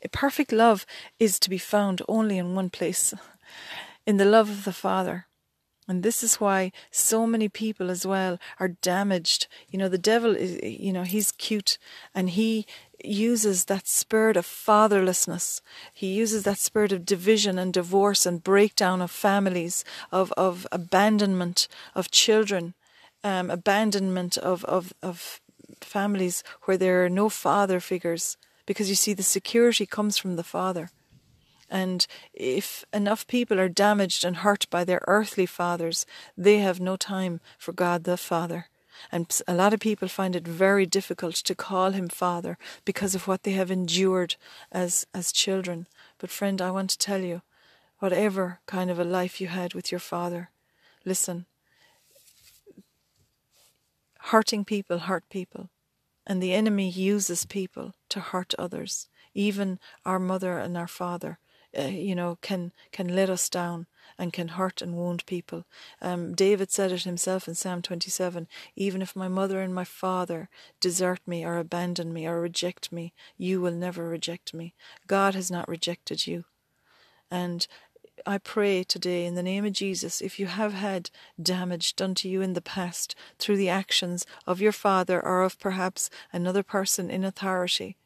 [0.03, 0.87] A perfect love
[1.19, 3.13] is to be found only in one place
[4.07, 5.27] in the love of the Father.
[5.91, 9.49] And this is why so many people as well are damaged.
[9.71, 11.79] You know, the devil is, you know, he's cute
[12.15, 12.65] and he
[13.03, 15.61] uses that spirit of fatherlessness.
[15.93, 21.67] He uses that spirit of division and divorce and breakdown of families, of, of abandonment
[21.97, 22.75] of children,
[23.25, 25.41] um, abandonment of, of, of
[25.81, 28.37] families where there are no father figures.
[28.65, 30.91] Because you see, the security comes from the father.
[31.71, 32.05] And
[32.35, 36.05] if enough people are damaged and hurt by their earthly fathers,
[36.37, 38.67] they have no time for God the Father.
[39.13, 43.29] And a lot of people find it very difficult to call him Father because of
[43.29, 44.35] what they have endured
[44.73, 45.87] as, as children.
[46.19, 47.43] But, friend, I want to tell you
[48.01, 50.51] whatever kind of a life you had with your father,
[51.05, 51.47] listen,
[54.19, 55.71] hurting people hurt people.
[56.27, 61.39] And the enemy uses people to hurt others, even our mother and our father
[61.79, 63.87] uh, you know, can can let us down
[64.19, 65.65] and can hurt and wound people.
[66.03, 70.49] Um, David said it himself in Psalm 27 Even if my mother and my father
[70.81, 74.75] desert me or abandon me or reject me, you will never reject me.
[75.07, 76.45] God has not rejected you.
[77.31, 77.67] And
[78.27, 81.11] I pray today in the name of Jesus, if you have had
[81.43, 85.59] damage done to you in the past through the actions of your father or of
[85.59, 87.97] perhaps another person in authority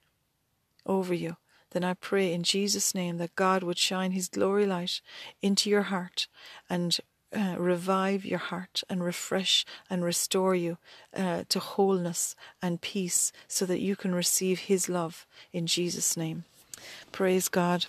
[0.86, 1.36] over you,
[1.74, 5.02] then I pray in Jesus' name that God would shine His glory light
[5.42, 6.28] into your heart
[6.70, 6.96] and
[7.36, 10.78] uh, revive your heart and refresh and restore you
[11.14, 16.44] uh, to wholeness and peace so that you can receive His love in Jesus' name.
[17.12, 17.86] Praise God.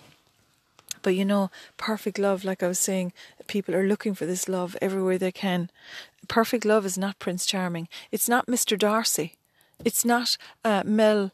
[1.02, 3.12] But you know, perfect love, like I was saying,
[3.46, 5.70] people are looking for this love everywhere they can.
[6.26, 7.86] Perfect love is not Prince Charming.
[8.10, 8.76] It's not Mr.
[8.76, 9.36] Darcy.
[9.84, 11.30] It's not uh, Mel.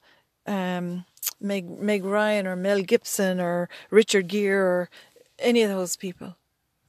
[0.46, 1.06] Um,
[1.40, 4.90] Meg Meg Ryan or Mel Gibson or Richard Gere or
[5.38, 6.36] any of those people.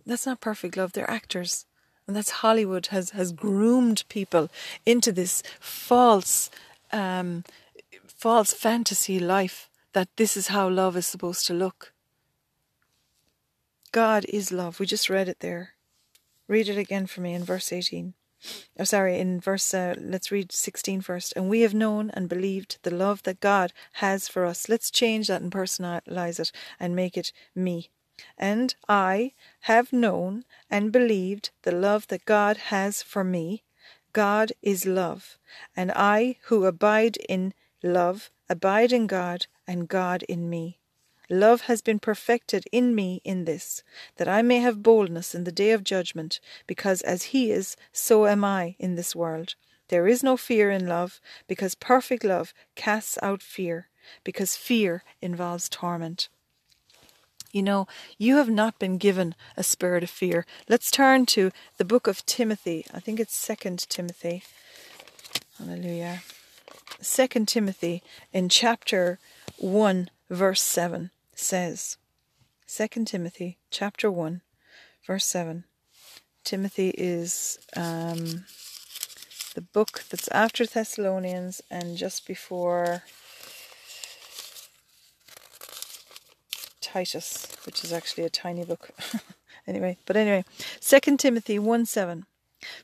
[0.06, 0.94] That's not perfect love.
[0.94, 1.66] They're actors.
[2.06, 4.50] And that's Hollywood has, has groomed people
[4.86, 6.50] into this false
[6.92, 7.44] um,
[8.06, 11.94] false fantasy life that this is how love is supposed to look.
[13.92, 14.80] God is love.
[14.80, 15.74] We just read it there.
[16.48, 18.14] Read it again for me in verse 18
[18.80, 21.34] oh, sorry, in verse, uh, let's read 16 first.
[21.36, 24.70] And we have known and believed the love that God has for us.
[24.70, 27.90] Let's change that and personalize it and make it me.
[28.38, 33.64] And I have known and believed the love that God has for me.
[34.12, 35.40] God is love,
[35.76, 40.80] and I who abide in love abide in God, and God in me.
[41.30, 43.84] Love has been perfected in me in this,
[44.18, 48.28] that I may have boldness in the day of judgment, because as he is, so
[48.28, 49.56] am I in this world.
[49.88, 53.88] There is no fear in love, because perfect love casts out fear,
[54.24, 56.30] because fear involves torment.
[57.52, 60.46] You know, you have not been given a spirit of fear.
[60.68, 62.86] Let's turn to the book of Timothy.
[62.92, 64.44] I think it's Second Timothy.
[65.60, 66.24] Hallelujah.
[67.00, 68.02] Second Timothy
[68.34, 69.20] in chapter
[69.58, 71.98] 1 verse 7 says
[72.68, 74.42] 2 Timothy chapter 1
[75.06, 75.64] verse 7
[76.44, 78.46] Timothy is um,
[79.54, 83.04] the book that's after Thessalonians and just before
[86.82, 88.90] Titus which is actually a tiny book.
[89.66, 90.44] Anyway but anyway
[90.82, 92.26] 2 Timothy 1 7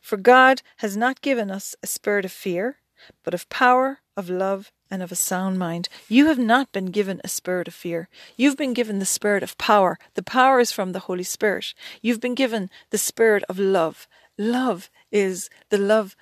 [0.01, 2.77] For God has not given us a spirit of fear
[3.23, 5.87] but of power of love and of a sound mind.
[6.07, 8.09] You have not been given a spirit of fear.
[8.35, 9.97] You've been given the spirit of power.
[10.15, 11.73] The power is from the Holy Spirit.
[12.01, 14.07] You've been given the spirit of love.
[14.37, 16.15] Love is the love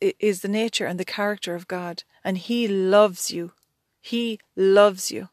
[0.00, 3.52] is the nature and the character of God, and He loves you.
[4.00, 5.28] He loves you.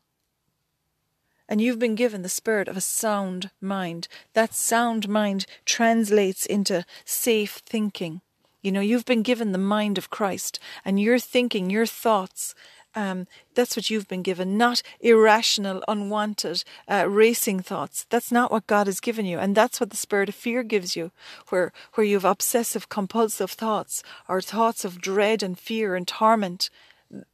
[1.47, 4.07] And you've been given the spirit of a sound mind.
[4.33, 8.21] That sound mind translates into safe thinking.
[8.65, 12.55] You know, you've been given the mind of Christ, and your thinking, your thoughts,
[12.95, 18.07] um, that's what you've been given, not irrational, unwanted, uh, racing thoughts.
[18.09, 20.95] That's not what God has given you, and that's what the spirit of fear gives
[20.95, 21.11] you,
[21.49, 26.71] where where you have obsessive, compulsive thoughts or thoughts of dread and fear and torment.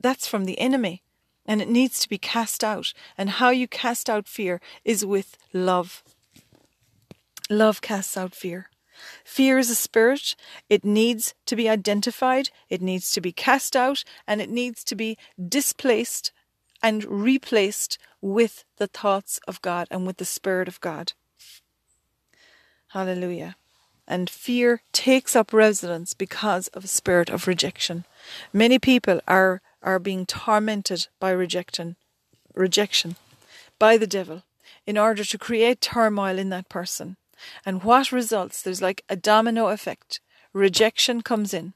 [0.02, 1.02] That's from the enemy,
[1.46, 2.92] and it needs to be cast out.
[3.18, 6.04] And how you cast out fear is with love.
[7.50, 8.68] Love casts out fear.
[9.24, 10.36] Fear is a spirit.
[10.70, 14.96] It needs to be identified, it needs to be cast out, and it needs to
[14.96, 15.18] be
[15.50, 16.32] displaced
[16.82, 21.14] and replaced with the thoughts of God and with the Spirit of God.
[22.90, 23.56] Hallelujah.
[24.08, 28.04] and fear takes up residence because of a spirit of rejection.
[28.52, 31.96] Many people are are being tormented by rejection,
[32.54, 33.16] rejection
[33.80, 34.44] by the devil
[34.86, 37.16] in order to create turmoil in that person.
[37.66, 38.62] And what results?
[38.62, 40.22] There's like a domino effect.
[40.54, 41.74] Rejection comes in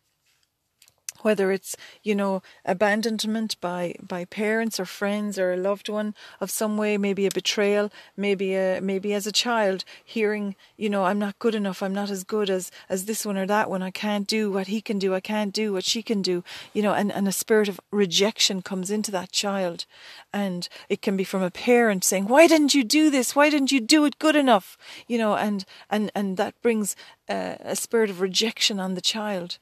[1.26, 6.52] whether it's you know abandonment by by parents or friends or a loved one of
[6.52, 11.20] some way maybe a betrayal maybe a maybe as a child hearing you know I'm
[11.20, 13.92] not good enough I'm not as good as as this one or that one I
[13.92, 16.94] can't do what he can do I can't do what she can do you know
[16.94, 19.86] and and a spirit of rejection comes into that child.
[20.34, 23.36] And it can be from a parent saying why didn't you do this?
[23.36, 24.78] Why didn't you do it good enough?
[25.08, 26.96] you know and and and that brings
[27.30, 29.58] uh, a spirit of rejection on the child.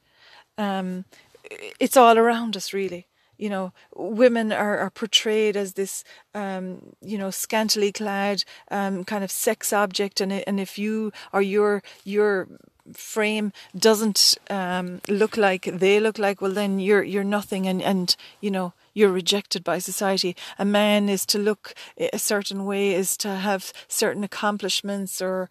[0.56, 1.04] Um,
[1.80, 3.06] it's all around us, really.
[3.36, 9.24] You know, women are, are portrayed as this, um, you know, scantily clad um, kind
[9.24, 12.46] of sex object, and and if you or your your
[12.92, 18.14] frame doesn't um, look like they look like, well, then you're you're nothing, and and
[18.40, 20.36] you know you're rejected by society.
[20.58, 21.74] A man is to look
[22.12, 25.50] a certain way, is to have certain accomplishments, or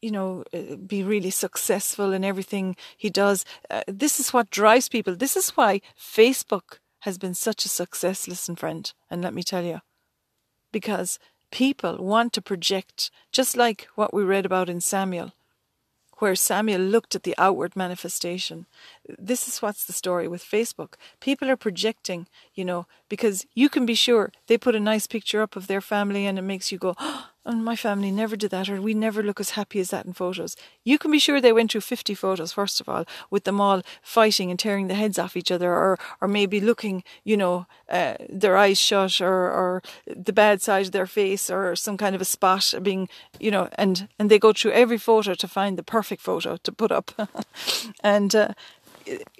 [0.00, 3.44] you know, uh, be really successful in everything he does.
[3.70, 5.14] Uh, this is what drives people.
[5.14, 8.92] This is why Facebook has been such a success, listen, friend.
[9.10, 9.80] And let me tell you,
[10.72, 11.18] because
[11.50, 15.32] people want to project, just like what we read about in Samuel,
[16.18, 18.66] where Samuel looked at the outward manifestation.
[19.18, 20.94] This is what's the story with Facebook.
[21.20, 25.42] People are projecting, you know, because you can be sure they put a nice picture
[25.42, 28.50] up of their family and it makes you go, oh, and my family never did
[28.50, 30.54] that, or we never look as happy as that in photos.
[30.84, 33.82] You can be sure they went through 50 photos, first of all, with them all
[34.02, 38.14] fighting and tearing the heads off each other, or, or maybe looking, you know, uh,
[38.28, 42.20] their eyes shut, or, or the bad side of their face, or some kind of
[42.20, 43.08] a spot being,
[43.40, 46.70] you know, and, and they go through every photo to find the perfect photo to
[46.70, 47.12] put up.
[48.04, 48.48] and uh,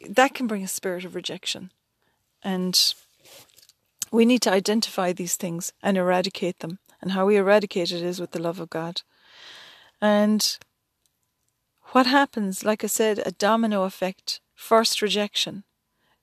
[0.09, 1.71] that can bring a spirit of rejection.
[2.43, 2.95] And
[4.11, 8.21] we need to identify these things and eradicate them and how we eradicate it is
[8.21, 9.03] with the love of God.
[10.01, 10.59] And
[11.93, 14.41] what happens, like I said, a domino effect.
[14.55, 15.65] First, rejection.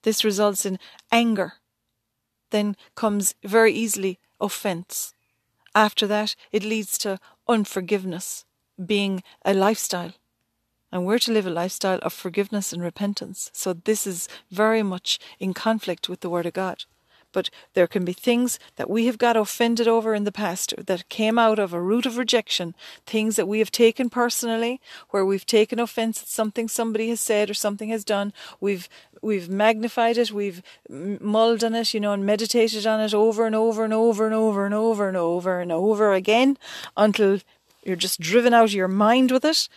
[0.03, 0.77] This results in
[1.11, 1.53] anger.
[2.51, 5.13] Then comes very easily offense.
[5.73, 8.45] After that, it leads to unforgiveness
[8.83, 10.13] being a lifestyle.
[10.91, 13.49] And we're to live a lifestyle of forgiveness and repentance.
[13.53, 16.85] So this is very much in conflict with the Word of God
[17.35, 21.09] but there can be things that we have got offended over in the past that
[21.09, 22.73] came out of a root of rejection,
[23.05, 24.79] things that we have taken personally,
[25.09, 28.31] where we've taken offense at something somebody has said or something has done.
[28.61, 28.87] We've
[29.21, 33.53] we've magnified it, we've mulled on it, you know, and meditated on it over and
[33.53, 36.57] over and over and over and over and over and over again
[36.95, 37.39] until
[37.83, 39.67] you're just driven out of your mind with it.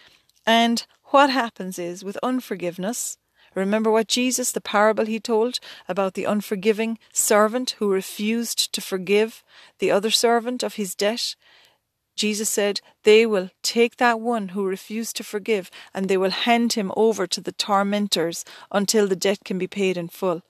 [0.46, 3.18] And what happens is with unforgiveness,
[3.58, 9.42] Remember what Jesus, the parable he told about the unforgiving servant who refused to forgive
[9.80, 11.34] the other servant of his debt?
[12.14, 16.74] Jesus said, They will take that one who refused to forgive and they will hand
[16.74, 20.42] him over to the tormentors until the debt can be paid in full.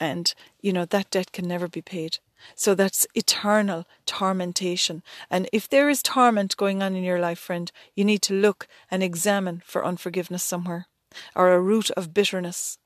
[0.00, 2.18] And, you know, that debt can never be paid.
[2.56, 5.02] So that's eternal tormentation.
[5.30, 8.66] And if there is torment going on in your life, friend, you need to look
[8.90, 10.88] and examine for unforgiveness somewhere
[11.34, 12.78] or a root of bitterness.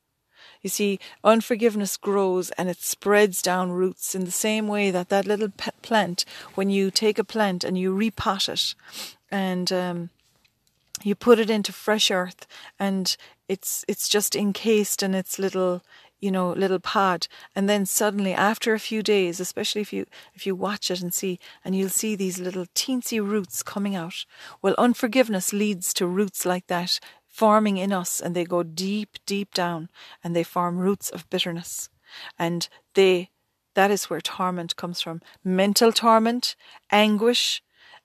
[0.63, 5.27] You see, unforgiveness grows and it spreads down roots in the same way that that
[5.27, 5.51] little
[5.83, 8.75] plant, when you take a plant and you repot it
[9.31, 10.11] and um,
[11.03, 12.47] you put it into fresh earth
[12.79, 13.17] and
[13.49, 15.83] it's it's just encased in its little
[16.21, 20.47] you know little pod and then suddenly after a few days especially if you if
[20.47, 24.25] you watch it and see and you'll see these little teensy roots coming out
[24.63, 26.99] well unforgiveness leads to roots like that
[27.35, 29.89] forming in us and they go deep, deep down
[30.23, 31.89] and they form roots of bitterness.
[32.39, 33.31] And they,
[33.75, 35.21] that is where torment comes from.
[35.43, 36.55] Mental torment,
[36.93, 37.61] anguish,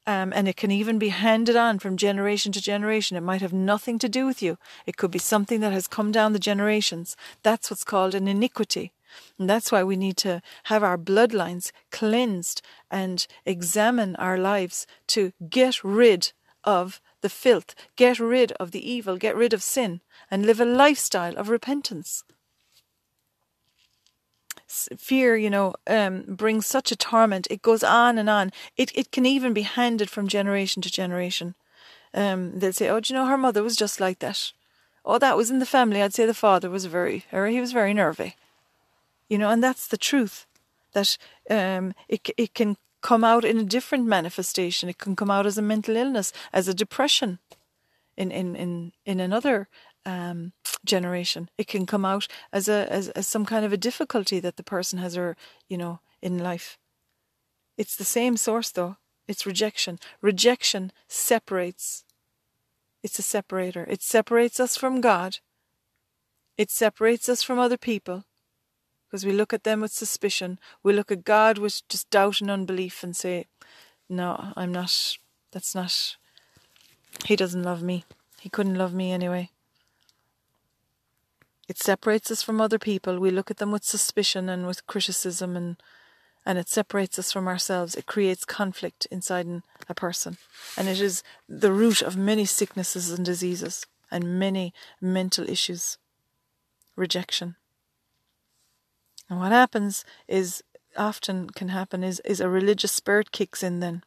[0.07, 3.17] um, and it can even be handed on from generation to generation.
[3.17, 4.57] It might have nothing to do with you.
[4.87, 7.15] It could be something that has come down the generations.
[7.43, 8.93] That's what's called an iniquity.
[9.37, 15.33] And that's why we need to have our bloodlines cleansed and examine our lives to
[15.47, 16.31] get rid
[16.63, 20.65] of the filth, get rid of the evil, get rid of sin, and live a
[20.65, 22.23] lifestyle of repentance.
[24.67, 27.47] Fear, you know, um, brings such a torment.
[27.49, 28.51] It goes on and on.
[28.77, 31.55] It it can even be handed from generation to generation.
[32.13, 34.51] Um, they'll say, "Oh, do you know her mother was just like that."
[35.05, 36.01] Oh, that was in the family.
[36.03, 38.35] I'd say the father was very, or he was very nervy.
[39.27, 40.45] You know, and that's the truth.
[40.93, 41.17] That
[41.49, 44.89] um, it it can come out in a different manifestation.
[44.89, 47.39] It can come out as a mental illness, as a depression.
[48.17, 49.67] in in in, in another
[50.05, 50.53] um,
[50.85, 51.49] generation.
[51.57, 54.63] It can come out as a as, as some kind of a difficulty that the
[54.63, 55.35] person has or
[55.69, 56.77] you know in life.
[57.77, 58.97] It's the same source though.
[59.27, 59.99] It's rejection.
[60.21, 62.03] Rejection separates.
[63.03, 63.85] It's a separator.
[63.89, 65.37] It separates us from God.
[66.57, 68.25] It separates us from other people
[69.09, 70.59] because we look at them with suspicion.
[70.83, 73.47] We look at God with just doubt and unbelief and say,
[74.07, 75.17] No, I'm not,
[75.51, 76.15] that's not,
[77.25, 78.05] He doesn't love me.
[78.39, 79.49] He couldn't love me anyway.
[81.67, 83.19] It separates us from other people.
[83.19, 85.77] We look at them with suspicion and with criticism and
[86.45, 87.95] and it separates us from ourselves.
[87.95, 90.37] It creates conflict inside a person.
[90.77, 95.97] And it is the root of many sicknesses and diseases and many mental issues.
[96.95, 97.55] Rejection.
[99.29, 100.63] And what happens is
[100.97, 104.03] often can happen is, is a religious spirit kicks in then.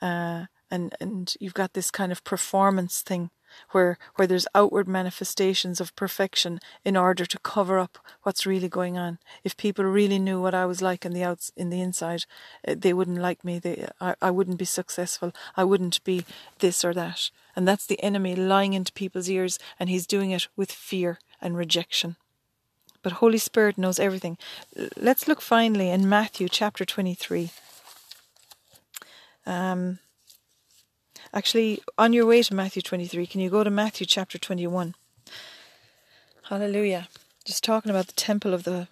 [0.00, 3.30] Uh, and, and you've got this kind of performance thing
[3.70, 8.98] where where there's outward manifestations of perfection in order to cover up what's really going
[8.98, 9.18] on.
[9.44, 12.24] If people really knew what I was like in the outs in the inside,
[12.64, 13.58] eh, they wouldn't like me.
[13.58, 15.32] They I, I wouldn't be successful.
[15.56, 16.24] I wouldn't be
[16.58, 17.30] this or that.
[17.56, 21.56] And that's the enemy lying into people's ears, and he's doing it with fear and
[21.56, 22.16] rejection.
[23.02, 24.38] But Holy Spirit knows everything.
[24.96, 27.50] Let's look finally in Matthew chapter twenty three.
[29.46, 30.00] Um,
[31.32, 34.94] Actually, on your way to Matthew 23, can you go to Matthew chapter 21?
[36.48, 37.08] Hallelujah.
[37.44, 38.88] Just talking about the temple of the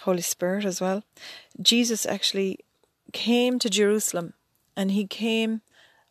[0.00, 1.04] Holy Spirit as well.
[1.60, 2.60] Jesus actually
[3.12, 4.32] came to Jerusalem
[4.76, 5.60] and he came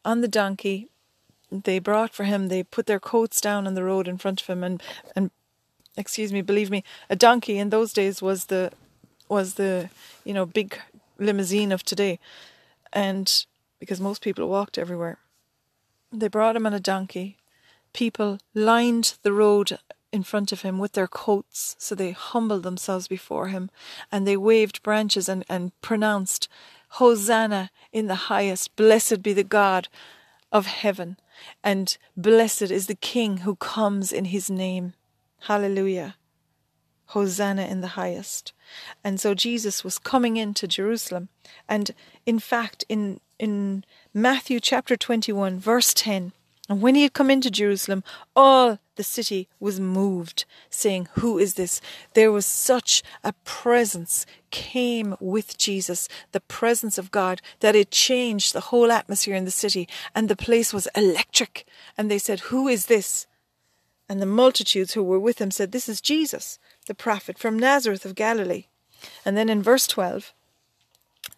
[0.05, 0.89] on the donkey.
[1.51, 4.47] They brought for him, they put their coats down on the road in front of
[4.47, 4.83] him and
[5.15, 5.31] and
[5.97, 8.71] excuse me, believe me, a donkey in those days was the
[9.27, 9.89] was the,
[10.23, 10.79] you know, big
[11.17, 12.19] limousine of today.
[12.93, 13.45] And
[13.79, 15.17] because most people walked everywhere.
[16.11, 17.37] They brought him on a donkey.
[17.93, 19.79] People lined the road
[20.11, 23.69] in front of him with their coats, so they humbled themselves before him,
[24.11, 26.47] and they waved branches and, and pronounced,
[26.91, 29.89] Hosanna in the highest, blessed be the God
[30.51, 31.17] of heaven,
[31.63, 34.93] and blessed is the King who comes in his name.
[35.41, 36.15] Hallelujah.
[37.07, 38.53] Hosanna in the highest.
[39.03, 41.29] And so Jesus was coming into Jerusalem.
[41.69, 41.91] And
[42.25, 43.83] in fact, in in
[44.13, 46.33] Matthew chapter 21, verse 10.
[46.69, 48.03] And when he had come into Jerusalem,
[48.35, 51.79] all the city was moved, saying, Who is this?
[52.13, 58.53] There was such a presence came with Jesus, the presence of God, that it changed
[58.53, 61.65] the whole atmosphere in the city, and the place was electric.
[61.97, 63.27] And they said, Who is this?
[64.09, 68.05] And the multitudes who were with him said, This is Jesus, the prophet from Nazareth
[68.05, 68.65] of Galilee.
[69.25, 70.33] And then in verse 12,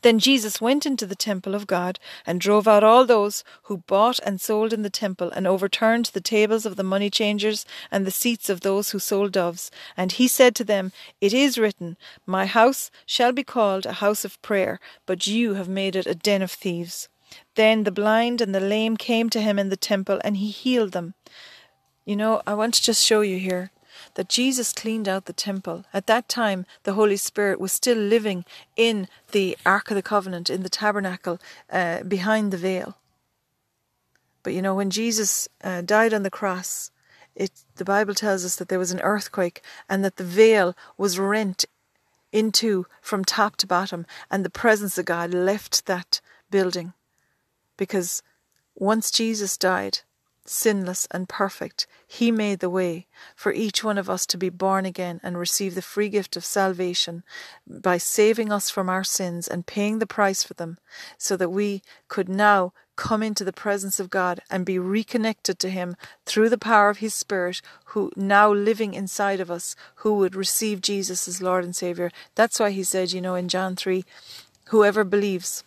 [0.01, 4.19] then Jesus went into the temple of God and drove out all those who bought
[4.23, 8.11] and sold in the temple and overturned the tables of the money changers and the
[8.11, 9.71] seats of those who sold doves.
[9.97, 14.23] And he said to them, It is written, My house shall be called a house
[14.23, 17.09] of prayer, but you have made it a den of thieves.
[17.55, 20.93] Then the blind and the lame came to him in the temple and he healed
[20.93, 21.13] them.
[22.09, 23.69] You know, I want to just show you here
[24.15, 25.85] that Jesus cleaned out the temple.
[25.93, 28.45] At that time, the Holy Spirit was still living
[28.75, 31.37] in the Ark of the Covenant, in the tabernacle,
[31.71, 32.97] uh, behind the veil.
[34.41, 36.89] But you know, when Jesus uh, died on the cross,
[37.35, 41.19] it, the Bible tells us that there was an earthquake and that the veil was
[41.19, 41.65] rent
[42.31, 46.93] into from top to bottom, and the presence of God left that building.
[47.77, 48.23] Because
[48.73, 49.99] once Jesus died,
[50.49, 54.85] sinless and perfect, He made the way for each one of us to be born
[54.85, 57.23] again and receive the free gift of salvation
[57.67, 60.77] by saving us from our sins and paying the price for them,
[61.17, 65.69] so that we could now come into the presence of God and be reconnected to
[65.69, 65.95] Him
[66.25, 70.81] through the power of His Spirit, who now living inside of us, who would receive
[70.81, 72.11] Jesus as Lord and Savior.
[72.35, 74.03] That's why He said, you know, in John 3,
[74.69, 75.63] whoever believes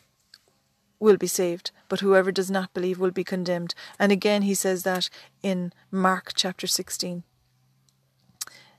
[1.03, 3.75] will be saved, but whoever does not believe will be condemned.
[3.99, 5.11] And again, he says that
[5.43, 7.25] in Mark chapter 16.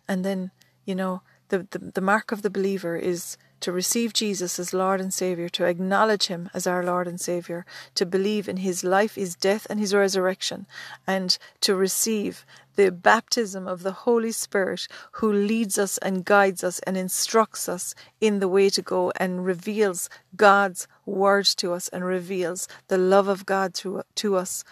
[0.08, 0.52] And then,
[0.86, 5.00] you know, the, the, the mark of the believer is to receive Jesus as Lord
[5.00, 9.16] and Saviour, to acknowledge Him as our Lord and Saviour, to believe in His life,
[9.16, 10.68] His death, and His resurrection,
[11.08, 12.46] and to receive
[12.76, 17.96] the baptism of the Holy Spirit who leads us and guides us and instructs us
[18.20, 23.30] in the way to go and reveals God's word to us and reveals the love
[23.30, 24.66] of God to, to us.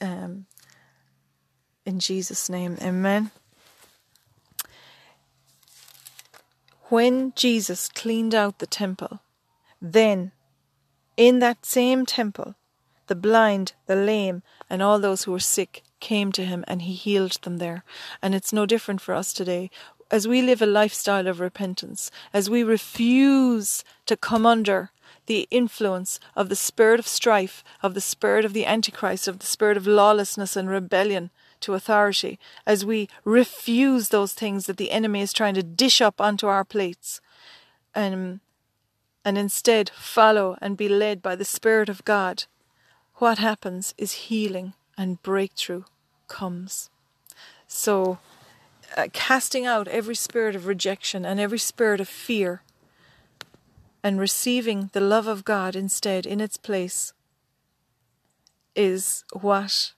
[0.00, 0.46] Um,
[1.86, 3.30] in Jesus' name, amen.
[6.92, 9.20] When Jesus cleaned out the temple,
[9.80, 10.30] then
[11.16, 12.54] in that same temple,
[13.06, 16.92] the blind, the lame, and all those who were sick came to him and he
[16.92, 17.82] healed them there.
[18.20, 19.70] And it's no different for us today.
[20.10, 24.90] As we live a lifestyle of repentance, as we refuse to come under
[25.24, 29.46] the influence of the spirit of strife, of the spirit of the Antichrist, of the
[29.46, 31.30] spirit of lawlessness and rebellion
[31.62, 36.20] to authority, as we refuse those things that the enemy is trying to dish up
[36.20, 37.20] onto our plates,
[37.94, 38.40] and,
[39.24, 42.44] and instead follow and be led by the Spirit of God,
[43.16, 45.84] what happens is healing and breakthrough
[46.28, 46.90] comes.
[47.66, 48.18] So,
[48.96, 52.62] uh, casting out every spirit of rejection and every spirit of fear
[54.02, 57.12] and receiving the love of God instead in its place
[58.74, 59.92] is what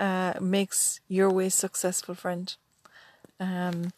[0.00, 2.56] uh, makes your way successful, friend,
[3.38, 3.92] um,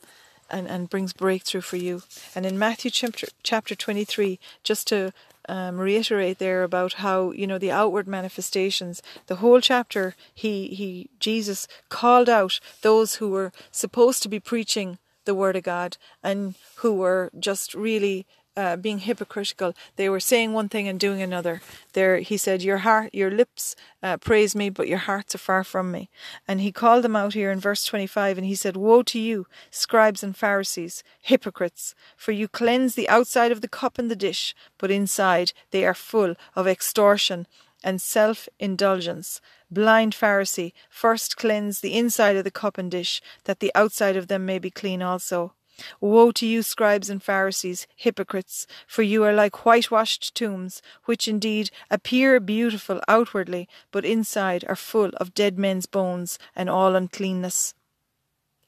[0.51, 2.03] and, and brings breakthrough for you.
[2.35, 5.13] And in Matthew chapter, chapter 23, just to
[5.49, 9.03] um, reiterate there about how you know the outward manifestations.
[9.27, 14.99] The whole chapter, he he Jesus called out those who were supposed to be preaching
[15.25, 18.27] the word of God and who were just really
[18.57, 19.75] uh, being hypocritical.
[19.97, 21.63] They were saying one thing and doing another.
[21.93, 25.65] There, he said, "Your heart, your lips uh, praise me, but your hearts are far
[25.65, 26.11] from me."
[26.47, 29.47] And he called them out here in verse twenty-five, and he said, "Woe to you,
[29.71, 31.95] scribes and Pharisees, hypocrites!
[32.17, 35.95] For you cleanse the outside of the cup and the dish, but inside they are
[35.95, 37.47] full of extortion
[37.83, 39.41] and self-indulgence."
[39.71, 44.29] Blind Pharisee, first cleanse the inside of the cup and dish, that the outside of
[44.29, 45.55] them may be clean also.
[46.01, 48.67] Woe to you, scribes and Pharisees, hypocrites!
[48.87, 55.11] For you are like whitewashed tombs, which indeed appear beautiful outwardly, but inside are full
[55.17, 57.75] of dead men's bones and all uncleanness.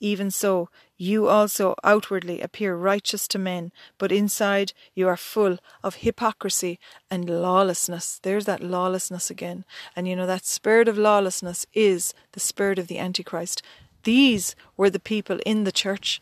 [0.00, 5.96] Even so, you also outwardly appear righteous to men, but inside you are full of
[5.96, 6.78] hypocrisy
[7.10, 8.18] and lawlessness.
[8.22, 9.64] There's that lawlessness again.
[9.96, 13.62] And you know, that spirit of lawlessness is the spirit of the Antichrist.
[14.02, 16.20] These were the people in the church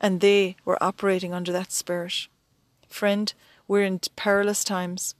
[0.00, 2.28] and they were operating under that spirit.
[2.88, 3.32] Friend,
[3.68, 5.14] we're in perilous times.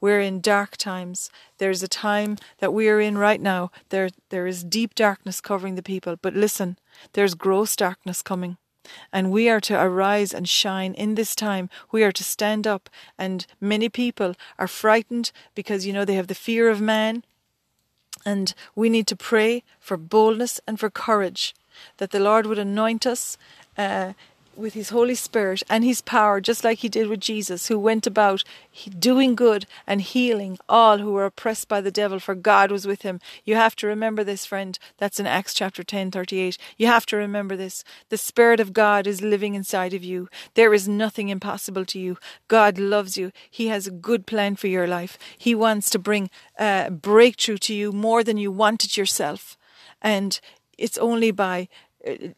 [0.00, 1.30] We're in dark times.
[1.58, 3.70] There's a time that we are in right now.
[3.90, 6.16] There, there is deep darkness covering the people.
[6.20, 6.78] But listen,
[7.12, 8.56] there's gross darkness coming.
[9.12, 11.68] And we are to arise and shine in this time.
[11.92, 12.88] We are to stand up.
[13.18, 17.24] And many people are frightened because, you know, they have the fear of man.
[18.24, 21.54] And we need to pray for boldness and for courage
[21.98, 23.36] that the Lord would anoint us
[23.76, 24.12] uh,
[24.60, 28.06] with His Holy Spirit and His power, just like He did with Jesus, who went
[28.06, 28.44] about
[28.98, 33.02] doing good and healing all who were oppressed by the devil, for God was with
[33.02, 33.20] Him.
[33.44, 34.78] You have to remember this, friend.
[34.98, 36.58] That's in Acts chapter 10 38.
[36.76, 37.84] You have to remember this.
[38.08, 40.28] The Spirit of God is living inside of you.
[40.54, 42.18] There is nothing impossible to you.
[42.48, 43.32] God loves you.
[43.50, 45.18] He has a good plan for your life.
[45.38, 49.56] He wants to bring a breakthrough to you more than you want it yourself.
[50.02, 50.40] And
[50.80, 51.68] it's only by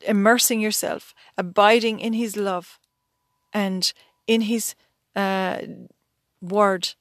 [0.02, 2.78] immersing yourself, abiding in His love
[3.52, 3.92] and
[4.26, 4.74] in His
[5.14, 5.58] uh,
[6.40, 6.94] word,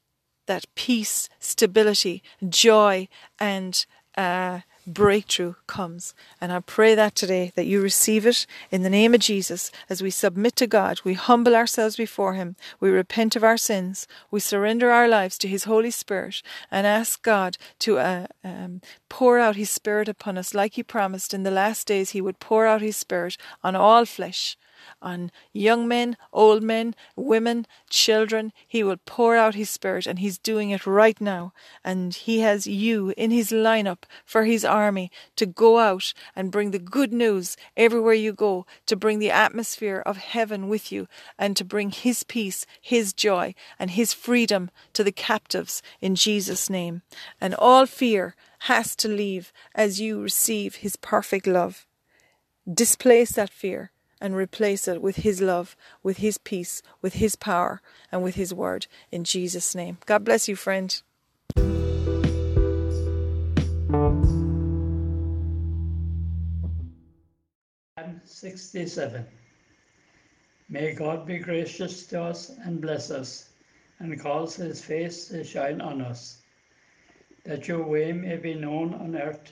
[0.46, 3.08] that peace, stability, joy,
[3.40, 3.86] and
[4.16, 6.14] uh, breakthrough comes.
[6.40, 9.72] And I pray that today that you receive it in the name of Jesus.
[9.90, 14.08] As we submit to God, we humble ourselves before Him, we repent of our sins,
[14.30, 19.40] we surrender our lives to His Holy Spirit, and ask God to uh, um, pour
[19.40, 22.12] out His Spirit upon us, like He promised in the last days.
[22.12, 24.58] He would pour out His Spirit on all flesh
[25.02, 28.52] on young men, old men, women, children.
[28.68, 31.54] He will pour out His Spirit, and He's doing it right now.
[31.84, 36.72] And He has you in His lineup for His army to go out and bring
[36.72, 41.08] the good news everywhere you go, to bring the atmosphere of heaven with you,
[41.38, 46.70] and to bring His peace, His joy, and His freedom to the captives in Jesus'
[46.70, 47.02] name.
[47.40, 51.88] And all fear has to leave as you receive His perfect love.
[52.72, 53.91] Displace that fear
[54.22, 58.54] and replace it with His love, with His peace, with His power, and with His
[58.54, 59.98] word in Jesus' name.
[60.06, 61.02] God bless you, friend.
[67.98, 69.26] Psalm 67
[70.70, 73.50] May God be gracious to us and bless us,
[74.00, 76.42] and cause his face to shine on us,
[77.44, 79.52] that your way may be known on earth,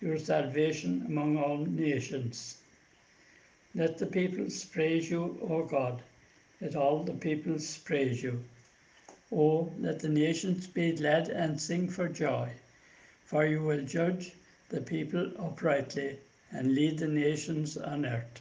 [0.00, 2.59] your salvation among all nations.
[3.72, 6.02] Let the peoples praise you, O God.
[6.60, 8.42] Let all the peoples praise you.
[9.32, 12.50] O let the nations be glad and sing for joy,
[13.24, 14.32] for you will judge
[14.70, 16.18] the people uprightly
[16.50, 18.40] and lead the nations on earth.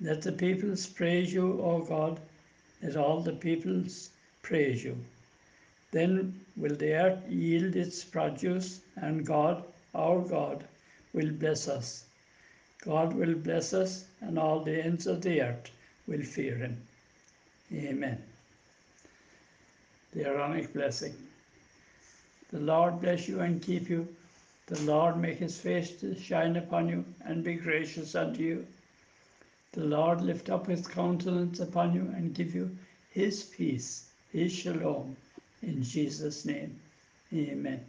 [0.00, 2.18] Let the peoples praise you, O God.
[2.82, 4.08] Let all the peoples
[4.40, 4.96] praise you.
[5.90, 10.64] Then will the earth yield its produce, and God, our God,
[11.12, 12.07] will bless us.
[12.84, 15.70] God will bless us, and all the ends of the earth
[16.06, 16.80] will fear him.
[17.72, 18.22] Amen.
[20.12, 21.14] The Aaronic blessing.
[22.50, 24.08] The Lord bless you and keep you.
[24.66, 28.66] The Lord make his face to shine upon you and be gracious unto you.
[29.72, 32.76] The Lord lift up his countenance upon you and give you
[33.10, 35.16] his peace, his shalom.
[35.62, 36.78] In Jesus' name,
[37.32, 37.84] amen.